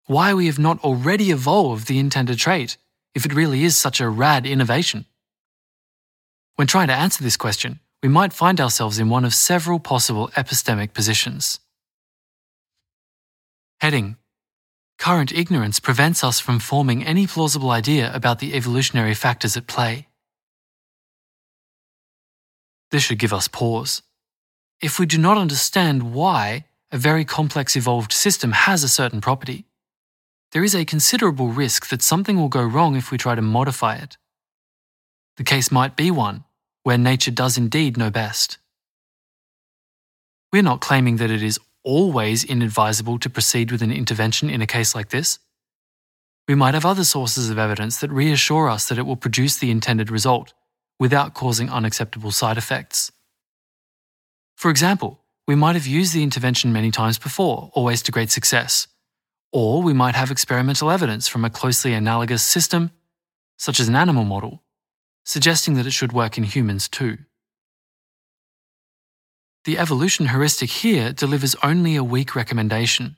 [0.07, 2.77] why we have not already evolved the intended trait
[3.15, 5.07] if it really is such a rad innovation.
[6.57, 10.29] When trying to answer this question, we might find ourselves in one of several possible
[10.37, 11.61] epistemic positions.
[13.81, 14.18] Heading
[14.99, 20.09] Current ignorance prevents us from forming any plausible idea about the evolutionary factors at play.
[22.91, 24.03] This should give us pause.
[24.81, 29.67] If we do not understand why a very complex evolved system has a certain property,
[30.53, 33.97] there is a considerable risk that something will go wrong if we try to modify
[33.97, 34.17] it.
[35.37, 36.45] The case might be one
[36.83, 38.59] where nature does indeed know best.
[40.53, 44.67] We're not claiming that it is always inadvisable to proceed with an intervention in a
[44.67, 45.39] case like this.
[46.47, 49.71] We might have other sources of evidence that reassure us that it will produce the
[49.71, 50.53] intended result
[51.01, 53.11] without causing unacceptable side effects.
[54.55, 58.87] For example, we might have used the intervention many times before, always to great success.
[59.51, 62.91] Or we might have experimental evidence from a closely analogous system,
[63.57, 64.63] such as an animal model,
[65.25, 67.17] suggesting that it should work in humans too.
[69.69, 73.17] The evolution heuristic here delivers only a weak recommendation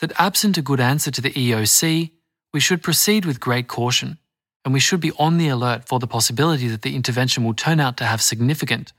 [0.00, 2.12] that absent a good answer to the EOC,
[2.54, 4.16] we should proceed with great caution,
[4.64, 7.78] and we should be on the alert for the possibility that the intervention will turn
[7.78, 8.94] out to have significant,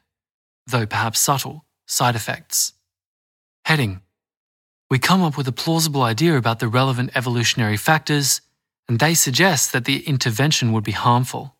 [0.68, 2.74] though perhaps subtle, side effects.
[3.66, 4.02] Heading
[4.92, 8.42] We come up with a plausible idea about the relevant evolutionary factors,
[8.88, 11.57] and they suggest that the intervention would be harmful.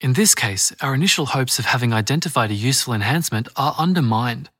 [0.00, 4.50] In this case, our initial hopes of having identified a useful enhancement are undermined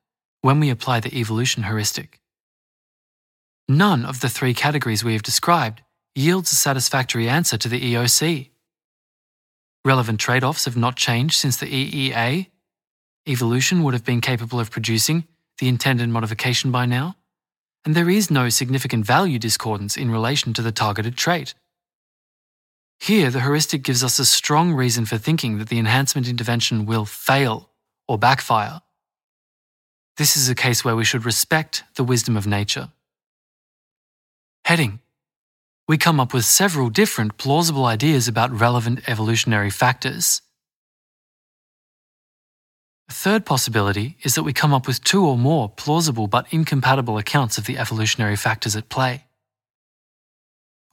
[0.41, 2.21] when we apply the evolution heuristic.
[3.69, 5.83] None of the three categories we have described
[6.15, 8.49] yields a satisfactory answer to the EOC.
[9.85, 12.47] Relevant trade offs have not changed since the EEA.
[13.29, 15.27] Evolution would have been capable of producing
[15.59, 17.15] the intended modification by now,
[17.85, 21.55] and there is no significant value discordance in relation to the targeted trait.
[22.99, 27.05] Here, the heuristic gives us a strong reason for thinking that the enhancement intervention will
[27.05, 27.71] fail
[28.09, 28.81] or backfire.
[30.17, 32.89] This is a case where we should respect the wisdom of nature.
[34.65, 35.01] Heading
[35.87, 40.41] We come up with several different plausible ideas about relevant evolutionary factors.
[43.09, 47.19] A third possibility is that we come up with two or more plausible but incompatible
[47.19, 49.26] accounts of the evolutionary factors at play.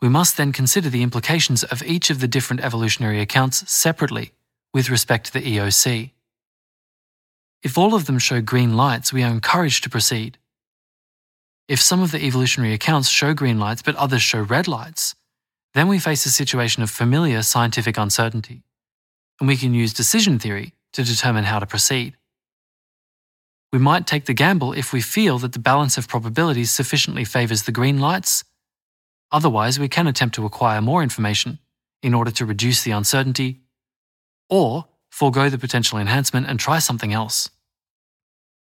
[0.04, 4.34] We must then consider the implications of each of the different evolutionary accounts separately
[4.74, 6.12] with respect to the EOC.
[7.64, 10.38] If all of them show green lights, we are encouraged to proceed.
[11.70, 15.16] If some of the evolutionary accounts show green lights but others show red lights,
[15.74, 18.62] then we face a situation of familiar scientific uncertainty,
[19.40, 22.18] and we can use decision theory to determine how to proceed.
[23.72, 27.64] We might take the gamble if we feel that the balance of probabilities sufficiently favours
[27.64, 28.44] the green lights
[29.34, 31.58] Otherwise, we can attempt to acquire more information
[32.04, 33.62] in order to reduce the uncertainty,
[34.48, 37.50] or forego the potential enhancement and try something else.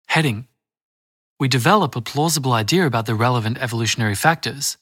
[0.06, 0.46] Heading
[1.40, 4.76] We develop a plausible idea about the relevant evolutionary factors,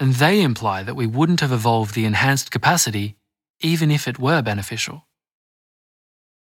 [0.00, 3.16] and they imply that we wouldn't have evolved the enhanced capacity
[3.60, 5.06] even if it were beneficial.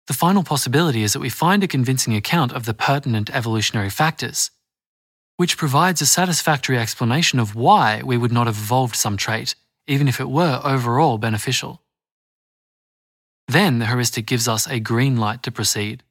[0.07, 4.51] The final possibility is that we find a convincing account of the pertinent evolutionary factors
[5.37, 9.55] which provides a satisfactory explanation of why we would not have evolved some trait,
[9.87, 11.81] even if it were overall beneficial.
[13.47, 16.03] Then the heuristic gives us a green light to proceed.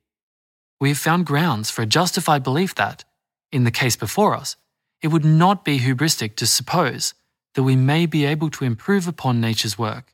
[0.81, 3.05] We have found grounds for a justified belief that,
[3.51, 4.57] in the case before us,
[5.01, 7.15] it would not be hubristic to suppose
[7.55, 10.13] that we may be able to improve upon nature's work.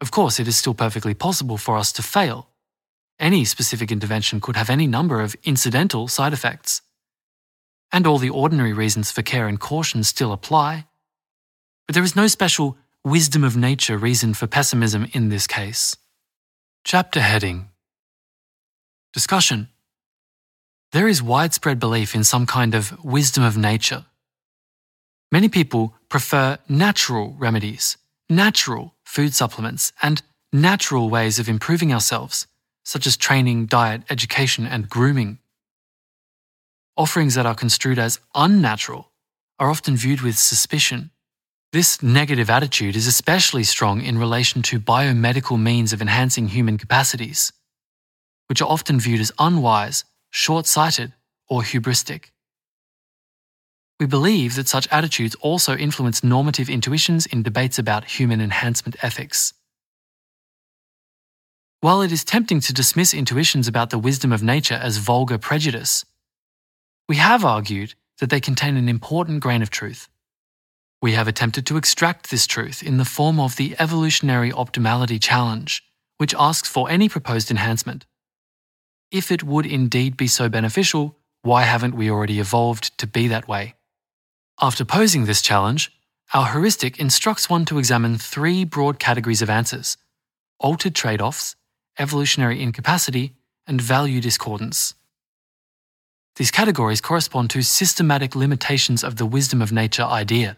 [0.00, 2.48] Of course, it is still perfectly possible for us to fail.
[3.18, 6.82] Any specific intervention could have any number of incidental side effects
[7.92, 10.86] and all the ordinary reasons for care and caution still apply.
[11.86, 15.96] But there is no special wisdom of nature reason for pessimism in this case.
[16.84, 17.68] Chapter heading
[19.12, 19.68] Discussion
[20.92, 24.04] There is widespread belief in some kind of wisdom of nature.
[25.32, 27.96] Many people prefer natural remedies,
[28.28, 30.22] natural food supplements, and
[30.52, 32.46] natural ways of improving ourselves,
[32.84, 35.38] such as training, diet, education, and grooming
[36.98, 39.12] offerings that are construed as unnatural
[39.60, 41.10] are often viewed with suspicion.
[41.72, 47.52] This negative attitude is especially strong in relation to biomedical means of enhancing human capacities,
[48.48, 51.12] which are often viewed as unwise, short sighted,
[51.48, 52.30] or hubristic.
[54.00, 59.52] We believe that such attitudes also influence normative intuitions in debates about human enhancement ethics.
[61.80, 66.04] While it is tempting to dismiss intuitions about the wisdom of nature as vulgar prejudice,
[67.08, 70.08] we have argued that they contain an important grain of truth.
[71.00, 75.84] We have attempted to extract this truth in the form of the evolutionary optimality challenge,
[76.18, 78.04] which asks for any proposed enhancement.
[79.10, 83.48] If it would indeed be so beneficial, why haven't we already evolved to be that
[83.48, 83.74] way?
[84.60, 85.92] After posing this challenge,
[86.34, 89.96] our heuristic instructs one to examine three broad categories of answers
[90.60, 91.54] altered trade offs,
[91.98, 93.36] evolutionary incapacity,
[93.68, 94.94] and value discordance.
[96.38, 100.56] These categories correspond to systematic limitations of the wisdom of nature idea.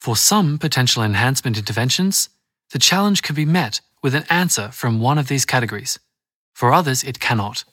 [0.00, 2.28] For some potential enhancement interventions,
[2.70, 5.98] the challenge can be met with an answer from one of these categories.
[6.54, 7.64] For others, it cannot.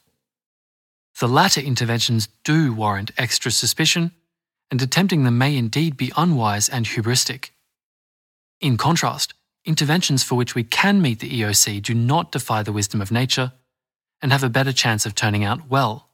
[1.19, 4.09] The latter interventions do warrant extra suspicion,
[4.71, 7.51] and attempting them may indeed be unwise and hubristic.
[8.59, 9.35] In contrast,
[9.65, 13.51] interventions for which we can meet the EOC do not defy the wisdom of nature
[14.19, 16.09] and have a better chance of turning out well.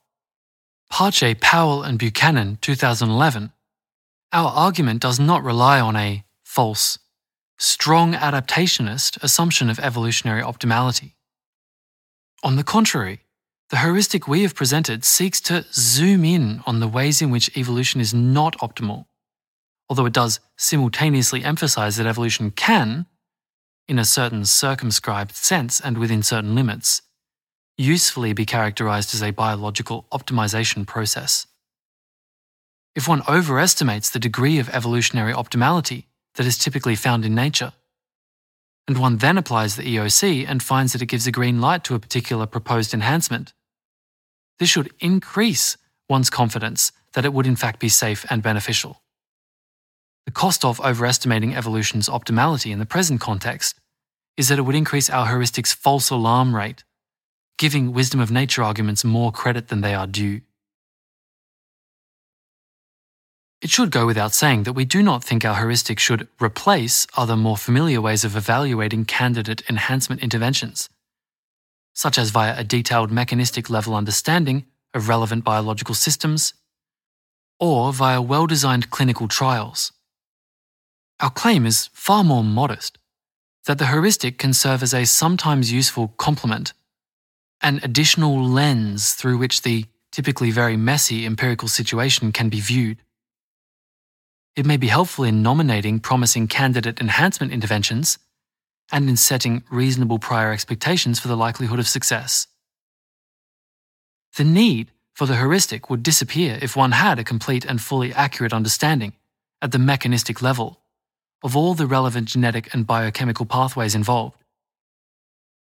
[0.91, 3.53] Pache, Powell, and Buchanan, 2011.
[4.33, 6.99] Our argument does not rely on a false,
[7.57, 11.13] strong adaptationist assumption of evolutionary optimality.
[12.43, 13.21] On the contrary,
[13.69, 18.01] the heuristic we have presented seeks to zoom in on the ways in which evolution
[18.01, 19.05] is not optimal,
[19.89, 23.05] although it does simultaneously emphasize that evolution can,
[23.87, 27.01] in a certain circumscribed sense and within certain limits,
[27.77, 31.47] usefully be characterized as a biological optimization process.
[32.95, 36.05] If one overestimates the degree of evolutionary optimality
[36.35, 37.73] that is typically found in nature,
[38.87, 41.95] and one then applies the EOC and finds that it gives a green light to
[41.95, 43.53] a particular proposed enhancement,
[44.59, 45.77] this should increase
[46.09, 49.01] one's confidence that it would in fact be safe and beneficial.
[50.25, 53.79] The cost of overestimating evolution's optimality in the present context
[54.37, 56.83] is that it would increase our heuristics' false alarm rate
[57.61, 60.41] giving wisdom of nature arguments more credit than they are due.
[63.61, 67.35] It should go without saying that we do not think our heuristic should replace other
[67.35, 70.89] more familiar ways of evaluating candidate enhancement interventions,
[71.93, 76.55] such as via a detailed mechanistic level understanding of relevant biological systems,
[77.59, 79.91] or via well designed clinical trials.
[81.19, 82.97] Our claim is far more modest
[83.67, 86.73] that the heuristic can serve as a sometimes useful complement
[87.61, 92.97] an additional lens through which the typically very messy empirical situation can be viewed.
[94.55, 98.17] It may be helpful in nominating promising candidate enhancement interventions
[98.91, 102.47] and in setting reasonable prior expectations for the likelihood of success.
[104.35, 108.53] The need for the heuristic would disappear if one had a complete and fully accurate
[108.53, 109.13] understanding,
[109.61, 110.81] at the mechanistic level,
[111.43, 114.40] of all the relevant genetic and biochemical pathways involved.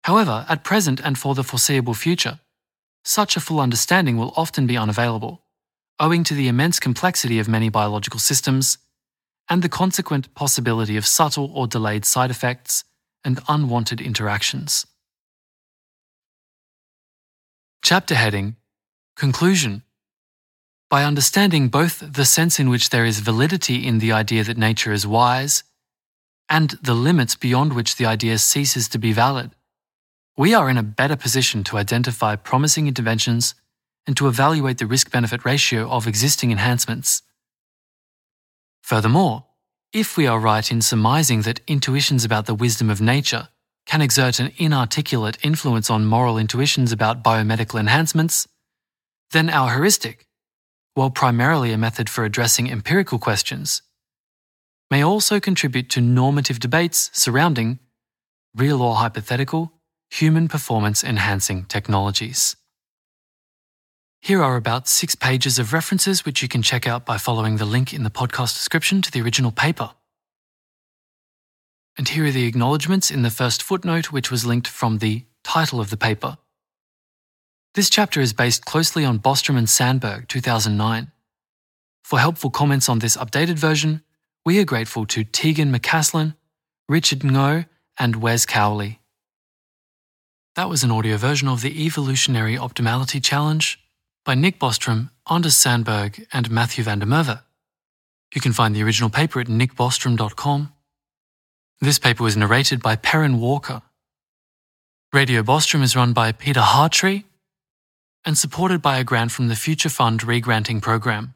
[0.04, 2.40] However, at present and for the foreseeable future,
[3.04, 5.42] such a full understanding will often be unavailable,
[5.98, 8.78] owing to the immense complexity of many biological systems
[9.48, 12.84] and the consequent possibility of subtle or delayed side effects
[13.24, 14.86] and unwanted interactions.
[17.82, 18.56] Chapter heading
[19.16, 19.82] Conclusion
[20.88, 24.92] By understanding both the sense in which there is validity in the idea that nature
[24.92, 25.64] is wise
[26.48, 29.50] and the limits beyond which the idea ceases to be valid,
[30.40, 33.54] we are in a better position to identify promising interventions
[34.06, 37.20] and to evaluate the risk benefit ratio of existing enhancements.
[38.80, 39.44] Furthermore,
[39.92, 43.48] if we are right in surmising that intuitions about the wisdom of nature
[43.84, 48.48] can exert an inarticulate influence on moral intuitions about biomedical enhancements,
[49.32, 50.26] then our heuristic,
[50.94, 53.82] while primarily a method for addressing empirical questions,
[54.90, 57.78] may also contribute to normative debates surrounding
[58.56, 59.74] real or hypothetical
[60.10, 62.56] human performance enhancing technologies.
[64.20, 67.64] Here are about six pages of references which you can check out by following the
[67.64, 69.92] link in the podcast description to the original paper.
[71.96, 75.80] And here are the acknowledgements in the first footnote, which was linked from the title
[75.80, 76.36] of the paper.
[77.74, 81.12] This chapter is based closely on Bostrom and Sandberg, 2009.
[82.04, 84.02] For helpful comments on this updated version,
[84.44, 86.34] we are grateful to Tegan McCaslin,
[86.88, 87.66] Richard Ngo,
[87.98, 88.99] and Wes Cowley.
[90.56, 93.78] That was an audio version of the Evolutionary Optimality Challenge
[94.24, 97.40] by Nick Bostrom, Anders Sandberg, and Matthew van der Merwe.
[98.34, 100.72] You can find the original paper at nickbostrom.com.
[101.80, 103.82] This paper was narrated by Perrin Walker.
[105.12, 107.24] Radio Bostrom is run by Peter Hartree.
[108.24, 111.34] and supported by a grant from the Future Fund Regranting Program.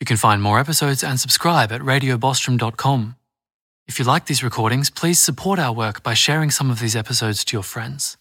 [0.00, 3.15] You can find more episodes and subscribe at radiobostrom.com.
[3.88, 7.44] If you like these recordings, please support our work by sharing some of these episodes
[7.44, 8.16] to your friends.